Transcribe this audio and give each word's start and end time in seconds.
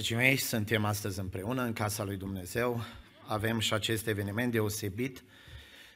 Dragii 0.00 0.16
mei, 0.16 0.36
suntem 0.36 0.84
astăzi 0.84 1.20
împreună 1.20 1.62
în 1.62 1.72
casa 1.72 2.04
lui 2.04 2.16
Dumnezeu. 2.16 2.82
Avem 3.26 3.58
și 3.58 3.74
acest 3.74 4.06
eveniment 4.06 4.52
deosebit 4.52 5.24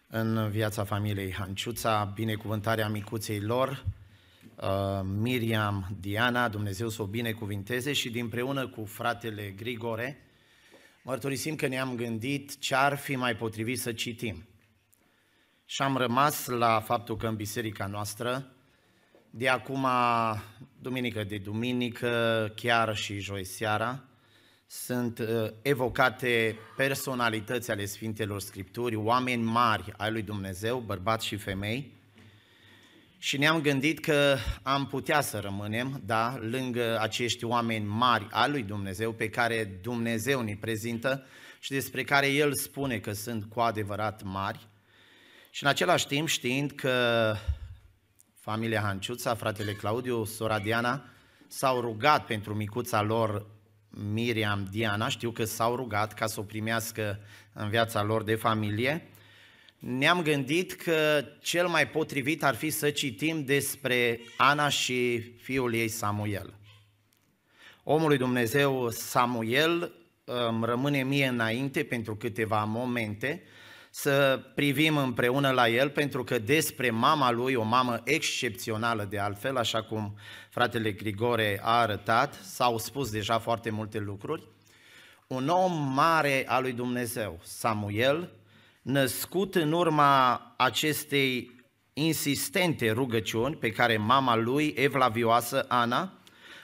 în 0.07 0.51
viața 0.51 0.85
familiei 0.85 1.33
Hanciuța, 1.33 2.13
binecuvântarea 2.15 2.89
micuței 2.89 3.41
lor, 3.41 3.85
uh, 4.57 5.01
Miriam 5.03 5.97
Diana, 6.01 6.49
Dumnezeu 6.49 6.89
să 6.89 7.03
o 7.03 7.07
binecuvinteze 7.07 7.93
și 7.93 8.11
dinpreună 8.11 8.69
cu 8.69 8.85
fratele 8.85 9.55
Grigore, 9.57 10.21
mărturisim 11.03 11.57
că 11.57 11.67
ne-am 11.67 11.97
gândit 11.97 12.59
ce 12.59 12.75
ar 12.75 12.97
fi 12.97 13.17
mai 13.17 13.37
potrivit 13.37 13.81
să 13.81 13.93
citim. 13.93 14.49
Și 15.65 15.83
am 15.83 15.97
rămas 15.97 16.47
la 16.47 16.81
faptul 16.81 17.17
că 17.17 17.27
în 17.27 17.37
biserica 17.37 17.87
noastră 17.87 18.54
de 19.37 19.49
acum, 19.49 19.87
duminică 20.81 21.25
de 21.25 21.39
duminică, 21.39 22.53
chiar 22.57 22.97
și 22.97 23.19
joi 23.19 23.45
seara, 23.45 24.05
sunt 24.67 25.19
uh, 25.19 25.51
evocate 25.63 26.57
personalități 26.77 27.71
ale 27.71 27.85
Sfintelor 27.85 28.41
Scripturi, 28.41 28.95
oameni 28.95 29.43
mari 29.43 29.93
ai 29.97 30.11
lui 30.11 30.23
Dumnezeu, 30.23 30.79
bărbați 30.79 31.27
și 31.27 31.37
femei, 31.37 31.93
și 33.19 33.39
ne-am 33.39 33.61
gândit 33.61 34.01
că 34.01 34.37
am 34.63 34.87
putea 34.87 35.21
să 35.21 35.39
rămânem, 35.39 36.03
da, 36.05 36.37
lângă 36.41 37.01
acești 37.01 37.45
oameni 37.45 37.85
mari 37.85 38.27
ai 38.31 38.51
lui 38.51 38.63
Dumnezeu, 38.63 39.13
pe 39.13 39.29
care 39.29 39.79
Dumnezeu 39.83 40.41
ne 40.41 40.57
prezintă 40.61 41.27
și 41.61 41.71
despre 41.71 42.03
care 42.03 42.27
El 42.27 42.55
spune 42.55 42.99
că 42.99 43.13
sunt 43.13 43.45
cu 43.45 43.61
adevărat 43.61 44.23
mari, 44.23 44.69
și 45.51 45.63
în 45.63 45.69
același 45.69 46.07
timp 46.07 46.29
știind 46.29 46.71
că 46.71 47.37
familia 48.45 48.81
Hanciuța, 48.81 49.35
fratele 49.35 49.73
Claudiu, 49.73 50.25
sora 50.25 50.59
Diana, 50.59 51.05
s-au 51.47 51.81
rugat 51.81 52.27
pentru 52.27 52.55
micuța 52.55 53.03
lor 53.03 53.47
Miriam 53.91 54.69
Diana, 54.71 55.09
știu 55.09 55.31
că 55.31 55.45
s-au 55.45 55.77
rugat 55.77 56.15
ca 56.15 56.27
să 56.27 56.41
o 56.41 56.43
primească 56.43 57.21
în 57.53 57.69
viața 57.69 58.03
lor 58.03 58.23
de 58.23 58.35
familie, 58.35 59.09
ne-am 59.79 60.23
gândit 60.23 60.73
că 60.73 61.25
cel 61.41 61.67
mai 61.67 61.89
potrivit 61.89 62.45
ar 62.45 62.55
fi 62.55 62.71
să 62.71 62.91
citim 62.91 63.45
despre 63.45 64.21
Ana 64.37 64.69
și 64.69 65.21
fiul 65.21 65.75
ei 65.75 65.89
Samuel. 65.89 66.55
Omul 67.85 68.09
lui 68.09 68.19
Dumnezeu 68.19 68.91
Samuel 68.91 69.93
îmi 70.25 70.65
rămâne 70.65 71.03
mie 71.03 71.27
înainte 71.27 71.85
pentru 71.85 72.17
câteva 72.17 72.65
momente, 72.65 73.43
să 73.97 74.41
privim 74.55 74.97
împreună 74.97 75.51
la 75.51 75.69
el, 75.69 75.91
pentru 75.91 76.25
că 76.25 76.39
despre 76.39 76.91
mama 76.91 77.31
lui, 77.31 77.55
o 77.55 77.63
mamă 77.63 78.01
excepțională 78.05 79.07
de 79.11 79.19
altfel, 79.19 79.57
așa 79.57 79.83
cum 79.83 80.17
fratele 80.51 80.93
Grigore 80.93 81.61
a 81.63 81.81
arătat, 81.81 82.35
s-au 82.35 82.79
spus 82.79 83.11
deja 83.11 83.39
foarte 83.39 83.71
multe 83.71 83.99
lucruri, 83.99 84.43
un 85.27 85.49
om 85.49 85.93
mare 85.93 86.45
al 86.47 86.63
lui 86.63 86.73
Dumnezeu, 86.73 87.41
Samuel, 87.43 88.31
născut 88.83 89.55
în 89.55 89.73
urma 89.73 90.41
acestei 90.57 91.51
insistente 91.93 92.91
rugăciuni 92.91 93.57
pe 93.57 93.71
care 93.71 93.97
mama 93.97 94.37
lui, 94.37 94.75
evlavioasă 94.77 95.65
Ana, 95.69 96.13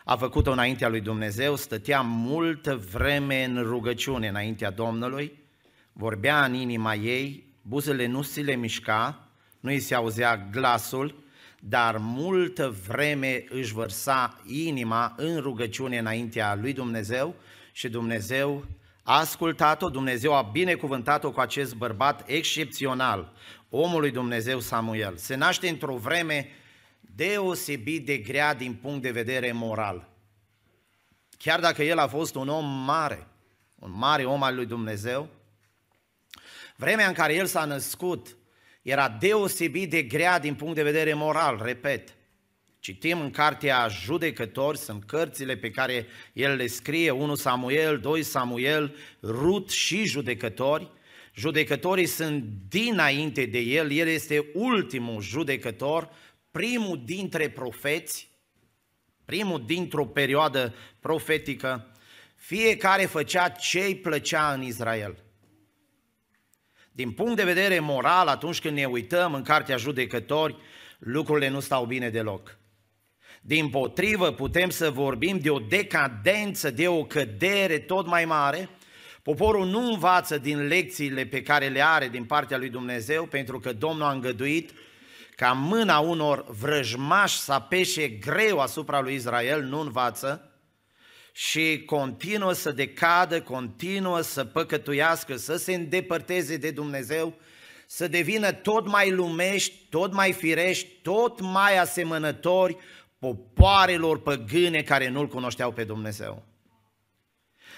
a 0.05 0.17
făcut-o 0.17 0.53
înaintea 0.53 0.89
lui 0.89 1.01
Dumnezeu, 1.01 1.57
stătea 1.57 2.01
multă 2.01 2.77
vreme 2.93 3.45
în 3.45 3.63
rugăciune 3.63 4.29
înaintea 4.29 4.71
Domnului, 4.71 5.40
vorbea 6.01 6.45
în 6.45 6.55
inima 6.55 6.95
ei, 6.95 7.45
buzele 7.63 8.07
nu 8.07 8.23
se 8.23 8.41
le 8.41 8.55
mișca, 8.55 9.29
nu 9.61 9.71
îi 9.71 9.81
se 9.81 9.95
auzea 9.95 10.49
glasul, 10.51 11.25
dar 11.59 11.97
multă 11.99 12.77
vreme 12.87 13.45
își 13.49 13.73
vărsa 13.73 14.41
inima 14.47 15.15
în 15.17 15.41
rugăciune 15.41 15.99
înaintea 15.99 16.55
lui 16.55 16.73
Dumnezeu 16.73 17.35
și 17.73 17.89
Dumnezeu 17.89 18.65
a 19.03 19.19
ascultat-o, 19.19 19.89
Dumnezeu 19.89 20.35
a 20.35 20.43
binecuvântat-o 20.43 21.31
cu 21.31 21.41
acest 21.41 21.75
bărbat 21.75 22.23
excepțional, 22.27 23.33
omul 23.69 24.01
lui 24.01 24.11
Dumnezeu 24.11 24.61
Samuel. 24.61 25.17
Se 25.17 25.35
naște 25.35 25.69
într-o 25.69 25.97
vreme 25.97 26.49
deosebit 27.01 28.07
de 28.07 28.17
grea 28.17 28.55
din 28.55 28.75
punct 28.75 29.03
de 29.03 29.11
vedere 29.11 29.53
moral. 29.53 30.09
Chiar 31.39 31.61
dacă 31.61 31.83
el 31.83 31.99
a 31.99 32.07
fost 32.07 32.35
un 32.35 32.49
om 32.49 32.65
mare, 32.85 33.27
un 33.79 33.93
mare 33.95 34.25
om 34.25 34.43
al 34.43 34.55
lui 34.55 34.67
Dumnezeu, 34.67 35.29
Vremea 36.81 37.07
în 37.07 37.13
care 37.13 37.35
el 37.35 37.47
s-a 37.47 37.65
născut 37.65 38.37
era 38.83 39.09
deosebit 39.09 39.91
de 39.91 40.03
grea 40.03 40.39
din 40.39 40.55
punct 40.55 40.75
de 40.75 40.83
vedere 40.83 41.15
moral, 41.15 41.61
repet. 41.65 42.15
Citim 42.79 43.21
în 43.21 43.31
cartea 43.31 43.89
Judecători, 43.89 44.79
sunt 44.79 45.05
cărțile 45.05 45.57
pe 45.57 45.71
care 45.71 46.07
el 46.33 46.57
le 46.57 46.67
scrie, 46.67 47.11
1 47.11 47.35
Samuel, 47.35 47.99
2 47.99 48.23
Samuel, 48.23 48.97
Rut 49.23 49.71
și 49.71 50.05
Judecători. 50.05 50.91
Judecătorii 51.35 52.07
sunt 52.07 52.45
dinainte 52.69 53.45
de 53.45 53.59
el, 53.59 53.91
el 53.91 54.09
este 54.09 54.51
ultimul 54.55 55.23
judecător, 55.23 56.11
primul 56.51 57.03
dintre 57.05 57.51
profeți, 57.51 58.29
primul 59.25 59.65
dintr-o 59.67 60.07
perioadă 60.07 60.75
profetică. 61.01 61.93
Fiecare 62.35 63.05
făcea 63.05 63.49
ce 63.49 63.81
îi 63.81 63.97
plăcea 63.97 64.53
în 64.53 64.63
Israel. 64.63 65.25
Din 67.01 67.11
punct 67.11 67.37
de 67.37 67.45
vedere 67.45 67.79
moral, 67.79 68.29
atunci 68.29 68.61
când 68.61 68.77
ne 68.77 68.85
uităm 68.85 69.35
în 69.35 69.43
Cartea 69.43 69.77
Judecători, 69.77 70.57
lucrurile 70.99 71.49
nu 71.49 71.61
stau 71.61 71.85
bine 71.85 72.11
deloc. 72.11 72.59
Din 73.41 73.69
potrivă, 73.69 74.33
putem 74.33 74.71
să 74.71 74.91
vorbim 74.91 75.39
de 75.39 75.51
o 75.51 75.59
decadență, 75.59 76.71
de 76.71 76.89
o 76.89 77.05
cădere 77.05 77.79
tot 77.79 78.07
mai 78.07 78.25
mare. 78.25 78.69
Poporul 79.23 79.67
nu 79.67 79.91
învață 79.93 80.39
din 80.39 80.67
lecțiile 80.67 81.25
pe 81.25 81.43
care 81.43 81.69
le 81.69 81.83
are 81.83 82.09
din 82.09 82.25
partea 82.25 82.59
lui 82.59 82.69
Dumnezeu, 82.69 83.25
pentru 83.25 83.61
că 83.61 83.73
Domnul 83.73 84.07
a 84.07 84.13
îngăduit 84.13 84.71
ca 85.37 85.53
mâna 85.53 85.99
unor 85.99 86.45
vrăjmași 86.49 87.39
să 87.39 87.53
apeșe 87.53 88.09
greu 88.09 88.59
asupra 88.59 89.01
lui 89.01 89.15
Israel, 89.15 89.63
nu 89.63 89.81
învață 89.81 90.50
și 91.33 91.83
continuă 91.87 92.53
să 92.53 92.73
decadă, 92.73 93.43
continuă 93.43 94.21
să 94.21 94.45
păcătuiască, 94.45 95.37
să 95.37 95.57
se 95.57 95.75
îndepărteze 95.75 96.57
de 96.57 96.71
Dumnezeu, 96.71 97.35
să 97.87 98.09
devină 98.09 98.53
tot 98.53 98.87
mai 98.87 99.11
lumești, 99.11 99.75
tot 99.89 100.13
mai 100.13 100.33
firești, 100.33 100.89
tot 101.03 101.41
mai 101.41 101.79
asemănători 101.79 102.77
popoarelor 103.19 104.21
păgâne 104.23 104.83
care 104.83 105.09
nu-L 105.09 105.29
cunoșteau 105.29 105.73
pe 105.73 105.85
Dumnezeu. 105.85 106.45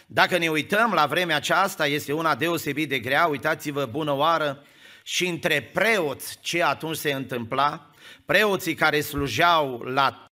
Dacă 0.06 0.38
ne 0.38 0.48
uităm 0.48 0.92
la 0.92 1.06
vremea 1.06 1.36
aceasta, 1.36 1.86
este 1.86 2.12
una 2.12 2.34
deosebit 2.34 2.88
de 2.88 2.98
grea, 2.98 3.26
uitați-vă 3.26 3.84
bună 3.84 4.12
oară, 4.12 4.64
și 5.02 5.26
între 5.26 5.62
preoți 5.62 6.38
ce 6.40 6.62
atunci 6.62 6.96
se 6.96 7.12
întâmpla, 7.12 7.90
preoții 8.24 8.74
care 8.74 9.00
slujeau 9.00 9.78
la 9.78 10.26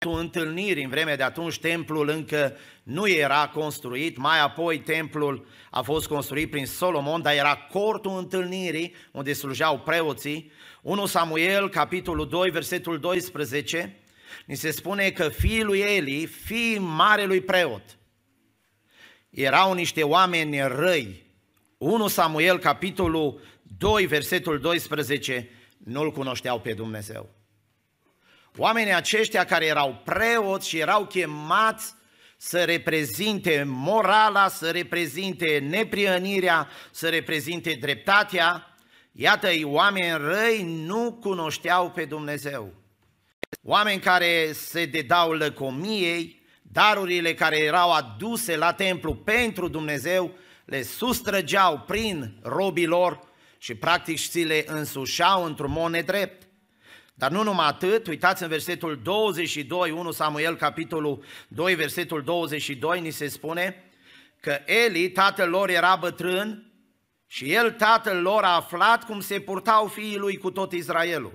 temple, 0.00 0.20
întâlniri 0.20 0.82
în 0.82 0.88
vremea 0.90 1.16
de 1.16 1.22
atunci, 1.22 1.58
templul 1.58 2.08
încă 2.08 2.56
nu 2.82 3.08
era 3.08 3.48
construit, 3.48 4.16
mai 4.16 4.40
apoi 4.40 4.78
templul 4.78 5.46
a 5.70 5.82
fost 5.82 6.06
construit 6.06 6.50
prin 6.50 6.66
Solomon, 6.66 7.22
dar 7.22 7.34
era 7.34 7.56
cortul 7.56 8.18
întâlnirii 8.18 8.94
unde 9.12 9.32
slujeau 9.32 9.78
preoții. 9.78 10.52
1 10.82 11.06
Samuel, 11.06 11.68
capitolul 11.68 12.28
2, 12.28 12.50
versetul 12.50 12.98
12, 12.98 13.96
ni 14.46 14.54
se 14.54 14.70
spune 14.70 15.10
că 15.10 15.28
fiul 15.28 15.66
lui 15.66 15.80
Eli, 15.80 16.26
fiii 16.26 16.78
marelui 16.78 17.40
preot, 17.40 17.98
erau 19.30 19.72
niște 19.72 20.02
oameni 20.02 20.60
răi. 20.60 21.26
1 21.78 22.08
Samuel, 22.08 22.58
capitolul 22.58 23.40
2, 23.78 24.06
versetul 24.06 24.58
12, 24.60 25.48
nu-L 25.84 26.12
cunoșteau 26.12 26.60
pe 26.60 26.72
Dumnezeu. 26.72 27.39
Oamenii 28.56 28.94
aceștia 28.94 29.44
care 29.44 29.66
erau 29.66 30.00
preoți 30.04 30.68
și 30.68 30.78
erau 30.78 31.06
chemați 31.06 31.94
să 32.36 32.64
reprezinte 32.64 33.62
morala, 33.66 34.48
să 34.48 34.70
reprezinte 34.70 35.66
nepriănirea, 35.68 36.68
să 36.90 37.08
reprezinte 37.08 37.76
dreptatea, 37.80 38.74
iată-i 39.12 39.64
oameni 39.64 40.16
răi 40.16 40.62
nu 40.86 41.18
cunoșteau 41.20 41.90
pe 41.90 42.04
Dumnezeu. 42.04 42.74
Oameni 43.62 44.00
care 44.00 44.52
se 44.52 44.86
dedau 44.86 45.32
lăcomiei, 45.32 46.42
darurile 46.62 47.34
care 47.34 47.58
erau 47.58 47.92
aduse 47.92 48.56
la 48.56 48.72
templu 48.72 49.14
pentru 49.14 49.68
Dumnezeu, 49.68 50.34
le 50.64 50.82
sustrăgeau 50.82 51.78
prin 51.78 52.38
robii 52.42 52.86
lor 52.86 53.20
și 53.58 53.74
practic 53.74 54.18
și 54.18 54.38
le 54.38 54.64
însușeau 54.66 55.44
într-un 55.44 55.70
mod 55.70 55.90
nedrept. 55.90 56.39
Dar 57.20 57.30
nu 57.30 57.42
numai 57.42 57.66
atât, 57.66 58.06
uitați 58.06 58.42
în 58.42 58.48
versetul 58.48 59.00
22, 59.02 59.90
1 59.90 60.10
Samuel, 60.10 60.56
capitolul 60.56 61.24
2, 61.48 61.74
versetul 61.74 62.22
22, 62.22 63.00
ni 63.00 63.10
se 63.10 63.28
spune 63.28 63.84
că 64.40 64.58
Eli, 64.64 65.10
tatăl 65.10 65.48
lor, 65.48 65.68
era 65.68 65.96
bătrân 65.96 66.72
și 67.26 67.52
el, 67.52 67.72
tatăl 67.72 68.22
lor, 68.22 68.44
a 68.44 68.54
aflat 68.54 69.04
cum 69.04 69.20
se 69.20 69.40
purtau 69.40 69.86
fiii 69.86 70.16
lui 70.16 70.36
cu 70.36 70.50
tot 70.50 70.72
Israelul. 70.72 71.32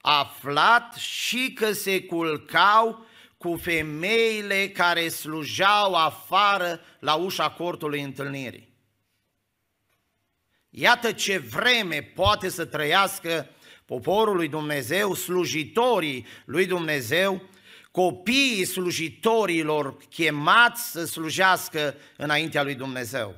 A 0.00 0.18
aflat 0.18 0.94
și 0.94 1.52
că 1.52 1.72
se 1.72 2.02
culcau 2.02 3.06
cu 3.36 3.56
femeile 3.56 4.68
care 4.68 5.08
slujeau 5.08 5.94
afară 5.94 6.80
la 7.00 7.14
ușa 7.14 7.50
cortului 7.50 8.00
întâlnirii. 8.02 8.74
Iată 10.70 11.12
ce 11.12 11.38
vreme 11.38 12.12
poate 12.14 12.48
să 12.48 12.64
trăiască 12.64 13.50
poporul 13.86 14.36
lui 14.36 14.48
Dumnezeu, 14.48 15.14
slujitorii 15.14 16.26
lui 16.44 16.66
Dumnezeu, 16.66 17.42
copiii 17.90 18.64
slujitorilor 18.64 19.96
chemați 20.10 20.90
să 20.90 21.04
slujească 21.04 21.94
înaintea 22.16 22.62
lui 22.62 22.74
Dumnezeu. 22.74 23.34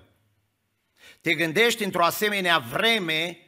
Te 1.20 1.34
gândești 1.34 1.84
într-o 1.84 2.04
asemenea 2.04 2.58
vreme 2.58 3.38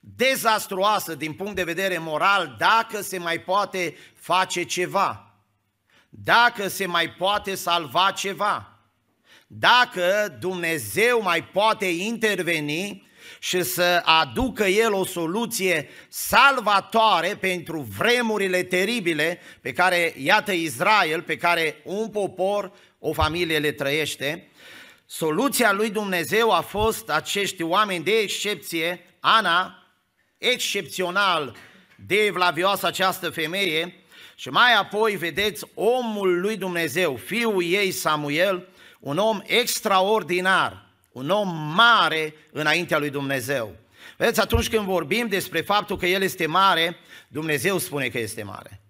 dezastruoasă 0.00 1.14
din 1.14 1.32
punct 1.32 1.54
de 1.54 1.64
vedere 1.64 1.98
moral 1.98 2.54
dacă 2.58 3.00
se 3.00 3.18
mai 3.18 3.40
poate 3.40 3.96
face 4.14 4.62
ceva, 4.62 5.34
dacă 6.08 6.68
se 6.68 6.86
mai 6.86 7.10
poate 7.10 7.54
salva 7.54 8.10
ceva, 8.10 8.78
dacă 9.46 10.36
Dumnezeu 10.40 11.22
mai 11.22 11.44
poate 11.44 11.86
interveni 11.86 13.08
și 13.42 13.62
să 13.62 14.02
aducă 14.04 14.64
El 14.64 14.92
o 14.92 15.04
soluție 15.04 15.88
salvatoare 16.08 17.36
pentru 17.40 17.80
vremurile 17.98 18.62
teribile 18.62 19.40
pe 19.60 19.72
care, 19.72 20.14
iată 20.16 20.52
Israel, 20.52 21.22
pe 21.22 21.36
care 21.36 21.80
un 21.84 22.08
popor, 22.08 22.72
o 22.98 23.12
familie 23.12 23.58
le 23.58 23.72
trăiește, 23.72 24.50
soluția 25.06 25.72
lui 25.72 25.90
Dumnezeu 25.90 26.50
a 26.50 26.60
fost 26.60 27.10
acești 27.10 27.62
oameni 27.62 28.04
de 28.04 28.18
excepție, 28.18 29.04
Ana, 29.20 29.86
excepțional 30.38 31.56
de 32.06 32.16
evlavioasă 32.16 32.86
această 32.86 33.30
femeie, 33.30 33.94
și 34.34 34.48
mai 34.48 34.74
apoi 34.74 35.16
vedeți 35.16 35.64
omul 35.74 36.40
lui 36.40 36.56
Dumnezeu, 36.56 37.16
fiul 37.16 37.62
ei 37.62 37.90
Samuel, 37.90 38.68
un 39.00 39.18
om 39.18 39.40
extraordinar, 39.44 40.89
un 41.12 41.30
om 41.30 41.48
mare 41.74 42.34
înaintea 42.52 42.98
lui 42.98 43.10
Dumnezeu. 43.10 43.76
Vedeți, 44.16 44.40
atunci 44.40 44.68
când 44.68 44.84
vorbim 44.84 45.26
despre 45.26 45.60
faptul 45.60 45.96
că 45.96 46.06
El 46.06 46.22
este 46.22 46.46
mare, 46.46 46.96
Dumnezeu 47.28 47.78
spune 47.78 48.08
că 48.08 48.18
este 48.18 48.42
mare. 48.42 48.80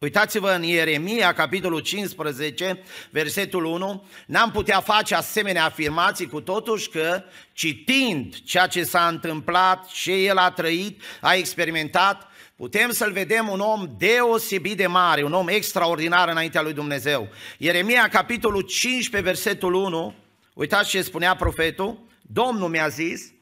Uitați-vă 0.00 0.50
în 0.50 0.62
Ieremia, 0.62 1.32
capitolul 1.32 1.80
15, 1.80 2.82
versetul 3.10 3.64
1, 3.64 4.04
n-am 4.26 4.50
putea 4.50 4.80
face 4.80 5.14
asemenea 5.14 5.64
afirmații 5.64 6.28
cu 6.28 6.40
totuși 6.40 6.88
că, 6.88 7.22
citind 7.52 8.34
ceea 8.44 8.66
ce 8.66 8.84
s-a 8.84 9.06
întâmplat, 9.06 9.86
ce 9.86 10.12
el 10.12 10.36
a 10.36 10.50
trăit, 10.50 11.02
a 11.20 11.34
experimentat, 11.34 12.28
putem 12.56 12.90
să-l 12.90 13.12
vedem 13.12 13.48
un 13.48 13.60
om 13.60 13.88
deosebit 13.98 14.76
de 14.76 14.86
mare, 14.86 15.22
un 15.22 15.32
om 15.32 15.48
extraordinar 15.48 16.28
înaintea 16.28 16.62
lui 16.62 16.72
Dumnezeu. 16.72 17.28
Ieremia, 17.58 18.08
capitolul 18.08 18.60
15, 18.60 19.30
versetul 19.30 19.74
1, 19.74 20.14
Uitați 20.56 20.88
ce 20.88 21.02
spunea 21.02 21.36
profetul, 21.36 22.06
Domnul 22.22 22.68
mi-a 22.68 22.88
zis, 22.88 23.32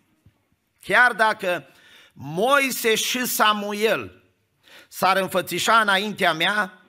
chiar 0.81 1.13
dacă 1.13 1.67
Moise 2.13 2.95
și 2.95 3.27
Samuel 3.27 4.23
s-ar 4.89 5.17
înfățișa 5.17 5.81
înaintea 5.81 6.33
mea, 6.33 6.83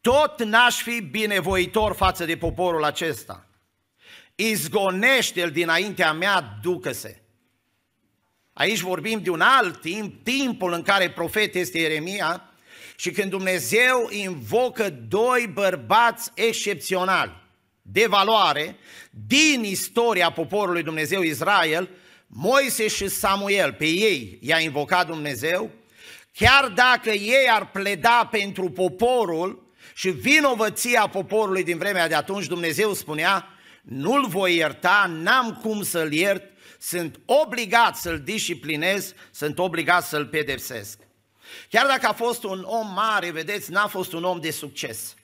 tot 0.00 0.42
n-aș 0.42 0.82
fi 0.82 1.00
binevoitor 1.00 1.94
față 1.94 2.24
de 2.24 2.36
poporul 2.36 2.84
acesta. 2.84 3.46
Izgonește-l 4.34 5.50
dinaintea 5.50 6.12
mea, 6.12 6.58
ducă-se. 6.62 7.22
Aici 8.52 8.80
vorbim 8.80 9.22
de 9.22 9.30
un 9.30 9.40
alt 9.40 9.80
timp, 9.80 10.24
timpul 10.24 10.72
în 10.72 10.82
care 10.82 11.10
profet 11.10 11.54
este 11.54 11.78
Ieremia 11.78 12.52
și 12.96 13.10
când 13.10 13.30
Dumnezeu 13.30 14.08
invocă 14.10 14.90
doi 14.90 15.50
bărbați 15.52 16.30
excepționali 16.34 17.47
de 17.92 18.06
valoare 18.06 18.76
din 19.10 19.64
istoria 19.64 20.30
poporului 20.30 20.82
Dumnezeu 20.82 21.22
Israel, 21.22 21.88
Moise 22.26 22.88
și 22.88 23.08
Samuel, 23.08 23.72
pe 23.72 23.86
ei 23.86 24.38
i-a 24.40 24.58
invocat 24.58 25.06
Dumnezeu, 25.06 25.70
chiar 26.34 26.68
dacă 26.68 27.10
ei 27.10 27.48
ar 27.50 27.70
pleda 27.70 28.28
pentru 28.30 28.70
poporul 28.70 29.72
și 29.94 30.10
vinovăția 30.10 31.06
poporului 31.06 31.64
din 31.64 31.78
vremea 31.78 32.08
de 32.08 32.14
atunci, 32.14 32.46
Dumnezeu 32.46 32.92
spunea, 32.92 33.48
nu-l 33.82 34.26
voi 34.26 34.56
ierta, 34.56 35.10
n-am 35.22 35.58
cum 35.62 35.82
să-l 35.82 36.12
iert, 36.12 36.44
sunt 36.78 37.20
obligat 37.24 37.96
să-l 37.96 38.20
disciplinez, 38.20 39.14
sunt 39.30 39.58
obligat 39.58 40.04
să-l 40.04 40.26
pedepsesc. 40.26 40.98
Chiar 41.68 41.86
dacă 41.86 42.06
a 42.06 42.12
fost 42.12 42.44
un 42.44 42.62
om 42.66 42.92
mare, 42.94 43.30
vedeți, 43.30 43.70
n-a 43.70 43.86
fost 43.86 44.12
un 44.12 44.24
om 44.24 44.40
de 44.40 44.50
succes. 44.50 45.14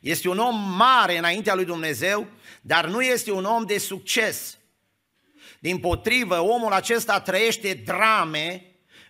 Este 0.00 0.28
un 0.28 0.38
om 0.38 0.76
mare 0.76 1.18
înaintea 1.18 1.54
lui 1.54 1.64
Dumnezeu, 1.64 2.26
dar 2.60 2.86
nu 2.86 3.02
este 3.02 3.32
un 3.32 3.44
om 3.44 3.64
de 3.64 3.78
succes. 3.78 4.58
Din 5.58 5.78
potrivă, 5.78 6.38
omul 6.38 6.72
acesta 6.72 7.20
trăiește 7.20 7.82
drame 7.84 8.64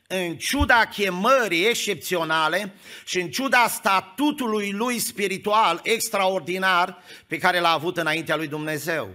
în 0.07 0.37
ciuda 0.37 0.85
chemării 0.85 1.67
excepționale 1.67 2.75
și 3.05 3.21
în 3.21 3.31
ciuda 3.31 3.69
statutului 3.69 4.73
lui 4.73 4.99
spiritual 4.99 5.81
extraordinar 5.83 7.03
pe 7.27 7.39
care 7.39 7.61
l-a 7.61 7.73
avut 7.73 7.97
înaintea 7.97 8.37
lui 8.37 8.49
Dumnezeu. 8.49 9.09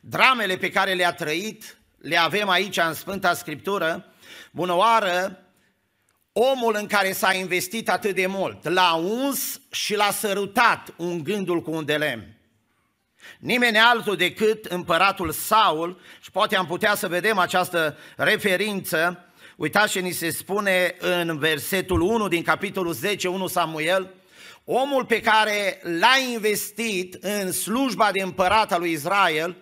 Dramele 0.00 0.56
pe 0.56 0.70
care 0.70 0.94
le-a 0.94 1.12
trăit, 1.12 1.78
le 1.98 2.16
avem 2.16 2.48
aici 2.48 2.76
în 2.76 2.94
Sfânta 2.94 3.34
Scriptură, 3.34 4.12
bună 4.50 4.74
oară, 4.74 5.42
omul 6.40 6.76
în 6.78 6.86
care 6.86 7.12
s-a 7.12 7.32
investit 7.32 7.88
atât 7.88 8.14
de 8.14 8.26
mult, 8.26 8.68
l-a 8.68 8.94
uns 8.94 9.60
și 9.70 9.94
l-a 9.94 10.10
sărutat 10.10 10.94
ungându-l 10.96 11.62
cu 11.62 11.70
un 11.70 11.84
de 11.84 11.96
lemn. 11.96 12.36
Nimeni 13.38 13.78
altul 13.78 14.16
decât 14.16 14.64
împăratul 14.64 15.32
Saul, 15.32 16.00
și 16.20 16.30
poate 16.30 16.56
am 16.56 16.66
putea 16.66 16.94
să 16.94 17.08
vedem 17.08 17.38
această 17.38 17.96
referință, 18.16 19.24
uitați 19.56 19.92
ce 19.92 20.00
ni 20.00 20.10
se 20.10 20.30
spune 20.30 20.94
în 20.98 21.38
versetul 21.38 22.00
1 22.00 22.28
din 22.28 22.42
capitolul 22.42 22.92
10, 22.92 23.28
1 23.28 23.46
Samuel, 23.46 24.14
omul 24.64 25.04
pe 25.04 25.20
care 25.20 25.80
l-a 25.82 26.16
investit 26.32 27.14
în 27.20 27.52
slujba 27.52 28.10
de 28.12 28.22
împărat 28.22 28.72
al 28.72 28.80
lui 28.80 28.92
Israel, 28.92 29.56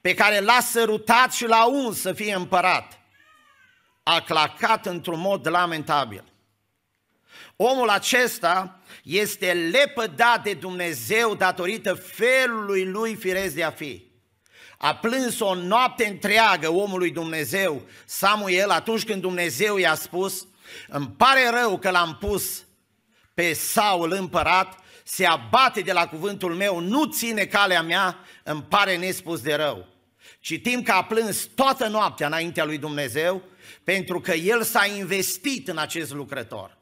pe 0.00 0.14
care 0.14 0.40
l-a 0.40 0.60
sărutat 0.60 1.32
și 1.32 1.46
l-a 1.46 1.66
uns 1.66 2.00
să 2.00 2.12
fie 2.12 2.34
împărat 2.34 3.05
a 4.08 4.20
clacat 4.20 4.86
într-un 4.86 5.20
mod 5.20 5.48
lamentabil. 5.48 6.24
Omul 7.56 7.88
acesta 7.88 8.80
este 9.02 9.52
lepădat 9.52 10.42
de 10.42 10.54
Dumnezeu 10.54 11.34
datorită 11.34 11.94
felului 11.94 12.84
lui 12.84 13.14
firesc 13.14 13.54
de 13.54 13.62
a 13.62 13.70
fi. 13.70 14.04
A 14.78 14.94
plâns 14.94 15.40
o 15.40 15.54
noapte 15.54 16.06
întreagă 16.06 16.72
omului 16.72 17.10
Dumnezeu, 17.10 17.82
Samuel, 18.04 18.70
atunci 18.70 19.04
când 19.04 19.20
Dumnezeu 19.20 19.76
i-a 19.76 19.94
spus, 19.94 20.46
îmi 20.88 21.14
pare 21.16 21.50
rău 21.60 21.78
că 21.78 21.90
l-am 21.90 22.16
pus 22.20 22.64
pe 23.34 23.52
Saul 23.52 24.12
împărat, 24.12 24.78
se 25.04 25.24
abate 25.24 25.80
de 25.80 25.92
la 25.92 26.08
cuvântul 26.08 26.54
meu, 26.54 26.78
nu 26.78 27.04
ține 27.04 27.44
calea 27.44 27.82
mea, 27.82 28.18
îmi 28.42 28.62
pare 28.62 28.96
nespus 28.96 29.40
de 29.40 29.54
rău. 29.54 29.86
Citim 30.40 30.82
că 30.82 30.92
a 30.92 31.04
plâns 31.04 31.48
toată 31.54 31.86
noaptea 31.86 32.26
înaintea 32.26 32.64
lui 32.64 32.78
Dumnezeu, 32.78 33.42
pentru 33.84 34.20
că 34.20 34.32
el 34.32 34.62
s-a 34.62 34.86
investit 34.86 35.68
în 35.68 35.78
acest 35.78 36.12
lucrător. 36.12 36.78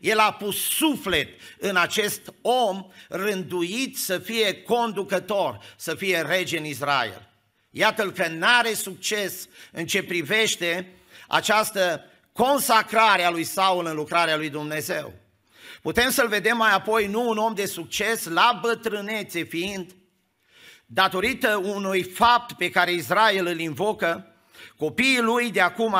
El 0.00 0.18
a 0.18 0.32
pus 0.32 0.56
suflet 0.56 1.28
în 1.58 1.76
acest 1.76 2.34
om 2.42 2.86
rânduit 3.08 3.98
să 3.98 4.18
fie 4.18 4.62
conducător, 4.62 5.58
să 5.76 5.94
fie 5.94 6.20
rege 6.20 6.58
în 6.58 6.64
Israel. 6.64 7.28
Iată-l 7.70 8.12
că 8.12 8.26
n-are 8.28 8.74
succes 8.74 9.48
în 9.72 9.86
ce 9.86 10.02
privește 10.02 10.92
această 11.28 12.04
consacrare 12.32 13.24
a 13.24 13.30
lui 13.30 13.44
Saul 13.44 13.86
în 13.86 13.94
lucrarea 13.94 14.36
lui 14.36 14.50
Dumnezeu. 14.50 15.12
Putem 15.82 16.10
să-l 16.10 16.28
vedem 16.28 16.56
mai 16.56 16.72
apoi 16.72 17.06
nu 17.06 17.28
un 17.28 17.36
om 17.36 17.54
de 17.54 17.66
succes, 17.66 18.24
la 18.24 18.58
bătrânețe 18.62 19.42
fiind, 19.42 19.94
datorită 20.86 21.56
unui 21.56 22.02
fapt 22.02 22.52
pe 22.52 22.70
care 22.70 22.92
Israel 22.92 23.46
îl 23.46 23.58
invocă, 23.58 24.33
Copiii 24.76 25.20
lui 25.20 25.50
de 25.50 25.60
acum 25.60 25.96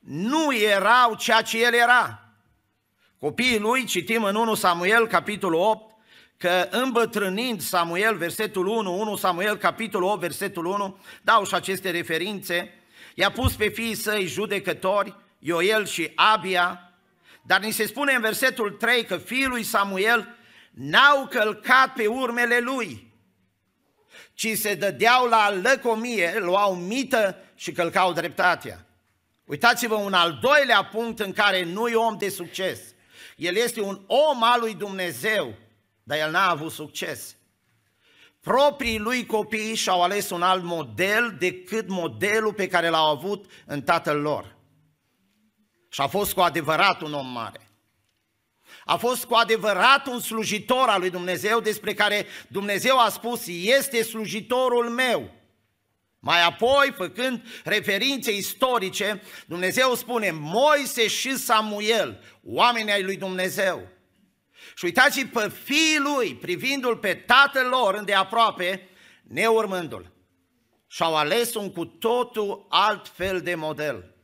nu 0.00 0.54
erau 0.54 1.14
ceea 1.14 1.42
ce 1.42 1.64
el 1.64 1.74
era. 1.74 2.20
Copiii 3.18 3.58
lui, 3.58 3.84
citim 3.84 4.24
în 4.24 4.34
1 4.34 4.54
Samuel, 4.54 5.06
capitolul 5.06 5.60
8, 5.60 5.94
că 6.36 6.68
îmbătrânind 6.70 7.60
Samuel, 7.60 8.16
versetul 8.16 8.66
1, 8.66 8.98
1 8.98 9.16
Samuel, 9.16 9.56
capitolul 9.56 10.08
8, 10.08 10.20
versetul 10.20 10.64
1, 10.64 10.98
dau 11.22 11.44
și 11.44 11.54
aceste 11.54 11.90
referințe, 11.90 12.74
i-a 13.14 13.30
pus 13.30 13.54
pe 13.54 13.68
fiii 13.68 13.94
săi 13.94 14.26
judecători, 14.26 15.14
Ioel 15.38 15.86
și 15.86 16.12
Abia, 16.14 16.92
dar 17.42 17.60
ni 17.60 17.70
se 17.70 17.86
spune 17.86 18.12
în 18.12 18.20
versetul 18.20 18.70
3 18.70 19.04
că 19.04 19.16
fiul 19.16 19.50
lui 19.50 19.62
Samuel 19.62 20.36
n-au 20.70 21.26
călcat 21.26 21.92
pe 21.92 22.06
urmele 22.06 22.58
lui, 22.58 23.12
ci 24.34 24.56
se 24.56 24.74
dădeau 24.74 25.26
la 25.26 25.54
lăcomie, 25.62 26.38
luau 26.38 26.74
mită 26.74 27.36
și 27.56 27.72
călcau 27.72 28.12
dreptatea. 28.12 28.86
Uitați-vă 29.44 29.94
un 29.94 30.12
al 30.12 30.38
doilea 30.40 30.84
punct 30.84 31.20
în 31.20 31.32
care 31.32 31.64
nu 31.64 31.88
e 31.88 31.94
om 31.94 32.16
de 32.16 32.28
succes. 32.28 32.80
el 33.36 33.56
este 33.56 33.80
un 33.80 34.04
om 34.06 34.42
al 34.42 34.60
lui 34.60 34.74
Dumnezeu, 34.74 35.54
dar 36.02 36.18
el 36.18 36.30
n-a 36.30 36.48
avut 36.48 36.72
succes. 36.72 37.36
Proprii 38.40 38.98
lui 38.98 39.26
copii 39.26 39.74
și-au 39.74 40.02
ales 40.02 40.30
un 40.30 40.42
alt 40.42 40.62
model 40.62 41.36
decât 41.38 41.88
modelul 41.88 42.52
pe 42.52 42.68
care 42.68 42.88
l-au 42.88 43.10
avut 43.10 43.50
în 43.66 43.82
tatăl 43.82 44.20
lor. 44.20 44.56
Și 45.88 46.00
a 46.00 46.06
fost 46.06 46.32
cu 46.32 46.40
adevărat 46.40 47.00
un 47.00 47.12
om 47.12 47.26
mare. 47.26 47.70
A 48.84 48.96
fost 48.96 49.24
cu 49.24 49.34
adevărat 49.34 50.06
un 50.06 50.20
slujitor 50.20 50.88
al 50.88 51.00
lui 51.00 51.10
Dumnezeu 51.10 51.60
despre 51.60 51.94
care 51.94 52.26
Dumnezeu 52.48 52.98
a 52.98 53.08
spus, 53.08 53.46
este 53.46 54.02
slujitorul 54.02 54.88
meu. 54.88 55.30
Mai 56.26 56.42
apoi, 56.42 56.92
făcând 56.96 57.42
referințe 57.64 58.36
istorice, 58.36 59.22
Dumnezeu 59.46 59.94
spune 59.94 60.30
Moise 60.30 61.08
și 61.08 61.36
Samuel, 61.36 62.22
oameni 62.42 62.92
ai 62.92 63.02
lui 63.02 63.16
Dumnezeu. 63.16 63.88
Și 64.74 64.84
uitați 64.84 65.24
pe 65.24 65.52
fiii 65.64 65.98
lui, 65.98 66.34
privindu-l 66.34 66.96
pe 66.96 67.14
tatăl 67.14 67.66
lor 67.66 67.94
îndeaproape, 67.94 68.88
neurmându-l. 69.22 70.12
Și-au 70.86 71.16
ales 71.16 71.54
un 71.54 71.72
cu 71.72 71.84
totul 71.84 72.66
alt 72.68 73.08
fel 73.08 73.40
de 73.40 73.54
model. 73.54 74.14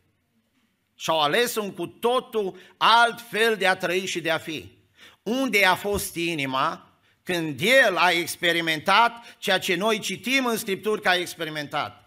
Și-au 0.95 1.21
ales 1.21 1.55
un 1.55 1.73
cu 1.73 1.87
totul 1.87 2.57
alt 2.77 3.21
fel 3.31 3.57
de 3.57 3.67
a 3.67 3.77
trăi 3.77 4.07
și 4.07 4.21
de 4.21 4.31
a 4.31 4.39
fi. 4.39 4.73
Unde 5.23 5.65
a 5.65 5.75
fost 5.75 6.15
inima 6.15 6.92
când 7.23 7.61
el 7.61 7.97
a 7.97 8.11
experimentat 8.11 9.37
ceea 9.39 9.59
ce 9.59 9.75
noi 9.75 9.99
citim 9.99 10.47
în 10.47 10.57
Scripturi 10.57 11.03
că 11.03 11.09
a 11.09 11.17
experimentat? 11.17 12.03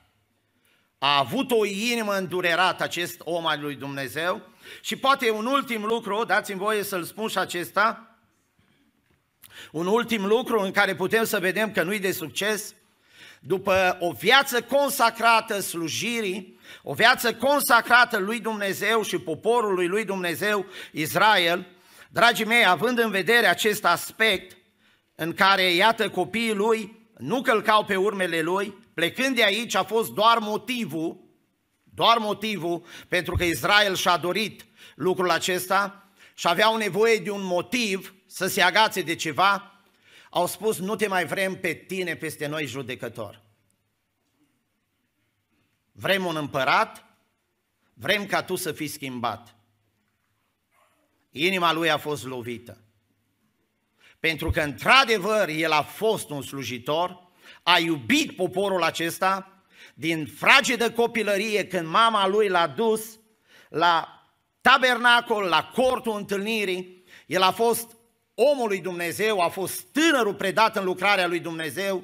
A 0.98 1.18
avut 1.18 1.52
o 1.52 1.66
inimă 1.66 2.18
îndurerată 2.18 2.84
acest 2.84 3.22
om 3.24 3.46
al 3.46 3.62
lui 3.62 3.76
Dumnezeu 3.76 4.42
și 4.82 4.96
poate 4.96 5.32
un 5.32 5.46
ultim 5.46 5.84
lucru, 5.84 6.24
dați-mi 6.24 6.60
voie 6.60 6.84
să-l 6.84 7.04
spun 7.04 7.28
și 7.28 7.38
acesta, 7.38 8.18
un 9.72 9.88
ultim 9.88 10.26
lucru 10.26 10.60
în 10.60 10.72
care 10.72 10.96
putem 10.96 11.24
să 11.24 11.40
vedem 11.40 11.72
că 11.72 11.84
nu-i 11.84 12.00
de 12.00 12.12
succes, 12.12 12.74
după 13.40 13.98
o 14.00 14.12
viață 14.12 14.62
consacrată 14.62 15.60
slujirii, 15.60 16.60
o 16.84 16.94
viață 16.94 17.34
consacrată 17.34 18.18
lui 18.18 18.40
Dumnezeu 18.40 19.04
și 19.04 19.18
poporului 19.18 19.88
lui 19.88 20.06
Dumnezeu, 20.06 20.66
Israel, 20.92 21.68
dragii 22.10 22.46
mei, 22.46 22.66
având 22.66 23.00
în 23.00 23.12
vedere 23.12 23.48
acest 23.48 23.86
aspect 23.86 24.55
în 25.16 25.34
care, 25.34 25.74
iată, 25.74 26.10
copiii 26.10 26.54
lui 26.54 27.08
nu 27.18 27.42
călcau 27.42 27.86
pe 27.86 27.96
urmele 27.96 28.42
lui, 28.42 28.78
plecând 28.94 29.36
de 29.36 29.44
aici 29.44 29.76
a 29.76 29.84
fost 29.84 30.12
doar 30.12 30.38
motivul, 30.38 31.24
doar 31.84 32.18
motivul 32.18 32.86
pentru 33.08 33.36
că 33.36 33.44
Israel 33.44 33.96
și-a 33.96 34.18
dorit 34.18 34.66
lucrul 34.96 35.30
acesta 35.30 36.10
și 36.34 36.48
aveau 36.48 36.78
nevoie 36.78 37.18
de 37.18 37.30
un 37.30 37.44
motiv 37.44 38.16
să 38.26 38.48
se 38.48 38.62
agațe 38.62 39.02
de 39.02 39.16
ceva, 39.16 39.80
au 40.30 40.48
spus, 40.48 40.80
nu 40.80 40.96
te 40.96 41.08
mai 41.08 41.26
vrem 41.26 41.60
pe 41.60 41.74
tine 41.74 42.16
peste 42.16 42.48
noi 42.48 42.66
judecător. 42.66 43.42
Vrem 45.92 46.26
un 46.26 46.36
împărat, 46.36 47.06
vrem 47.94 48.26
ca 48.26 48.44
tu 48.44 48.56
să 48.56 48.72
fii 48.72 48.88
schimbat. 48.88 49.56
Inima 51.30 51.74
lui 51.74 51.90
a 51.90 51.98
fost 51.98 52.26
lovită. 52.26 52.85
Pentru 54.26 54.50
că, 54.50 54.62
într-adevăr, 54.62 55.48
el 55.48 55.72
a 55.72 55.82
fost 55.82 56.30
un 56.30 56.42
slujitor, 56.42 57.28
a 57.64 57.80
iubit 57.80 58.36
poporul 58.36 58.84
acesta, 58.84 59.64
din 59.94 60.26
fragedă 60.26 60.92
copilărie, 60.92 61.68
când 61.68 61.88
mama 61.88 62.28
lui 62.28 62.48
l-a 62.48 62.68
dus 62.68 63.20
la 63.70 64.24
tabernacol, 64.62 65.44
la 65.44 65.72
cortul 65.74 66.16
întâlnirii, 66.18 67.04
el 67.26 67.42
a 67.42 67.52
fost 67.52 67.98
omul 68.34 68.68
lui 68.68 68.82
Dumnezeu, 68.82 69.40
a 69.40 69.48
fost 69.48 69.82
tânărul 69.82 70.34
predat 70.34 70.76
în 70.76 70.84
lucrarea 70.84 71.28
lui 71.28 71.40
Dumnezeu, 71.40 72.04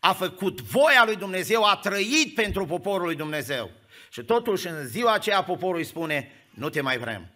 a 0.00 0.12
făcut 0.12 0.60
voia 0.60 1.02
lui 1.04 1.16
Dumnezeu, 1.16 1.64
a 1.64 1.76
trăit 1.76 2.34
pentru 2.34 2.66
poporul 2.66 3.06
lui 3.06 3.16
Dumnezeu. 3.16 3.70
Și 4.10 4.22
totuși 4.22 4.66
în 4.66 4.86
ziua 4.86 5.12
aceea 5.12 5.42
poporul 5.42 5.78
îi 5.78 5.84
spune, 5.84 6.32
nu 6.50 6.68
te 6.68 6.80
mai 6.80 6.98
vrem. 6.98 7.30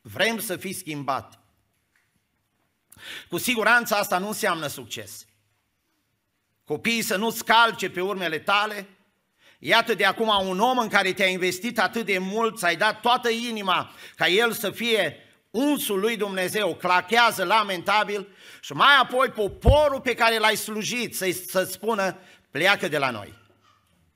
Vrem 0.00 0.38
să 0.38 0.56
fii 0.56 0.72
schimbat. 0.72 1.43
Cu 3.28 3.38
siguranță 3.38 3.94
asta 3.94 4.18
nu 4.18 4.26
înseamnă 4.26 4.66
succes. 4.66 5.26
Copiii 6.64 7.02
să 7.02 7.16
nu 7.16 7.30
scalce 7.30 7.90
pe 7.90 8.00
urmele 8.00 8.38
tale, 8.38 8.88
Iată 9.66 9.94
de 9.94 10.04
acum 10.04 10.48
un 10.48 10.60
om 10.60 10.78
în 10.78 10.88
care 10.88 11.12
te-a 11.12 11.26
investit 11.26 11.78
atât 11.78 12.06
de 12.06 12.18
mult, 12.18 12.58
ți-ai 12.58 12.76
dat 12.76 13.00
toată 13.00 13.28
inima 13.28 13.92
ca 14.16 14.28
el 14.28 14.52
să 14.52 14.70
fie 14.70 15.16
unsul 15.50 16.00
lui 16.00 16.16
Dumnezeu 16.16 16.74
clachează 16.74 17.44
lamentabil 17.44 18.28
și 18.60 18.72
mai 18.72 18.96
apoi 19.02 19.28
poporul 19.28 20.00
pe 20.00 20.14
care 20.14 20.38
l-ai 20.38 20.56
slujit 20.56 21.16
să-i, 21.16 21.32
să 21.32 21.64
spună 21.64 22.18
pleacă 22.50 22.88
de 22.88 22.98
la 22.98 23.10
noi. 23.10 23.34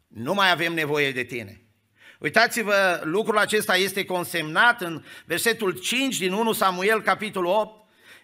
Nu 0.09 0.35
mai 0.35 0.50
avem 0.50 0.73
nevoie 0.73 1.12
de 1.12 1.23
tine. 1.23 1.62
Uitați-vă, 2.18 3.00
lucrul 3.04 3.38
acesta 3.38 3.76
este 3.76 4.04
consemnat 4.04 4.80
în 4.80 5.04
versetul 5.25 5.78
5 5.78 6.18
din 6.18 6.33
1 6.33 6.52
Samuel, 6.52 7.02
capitolul 7.02 7.50
8. 7.50 7.77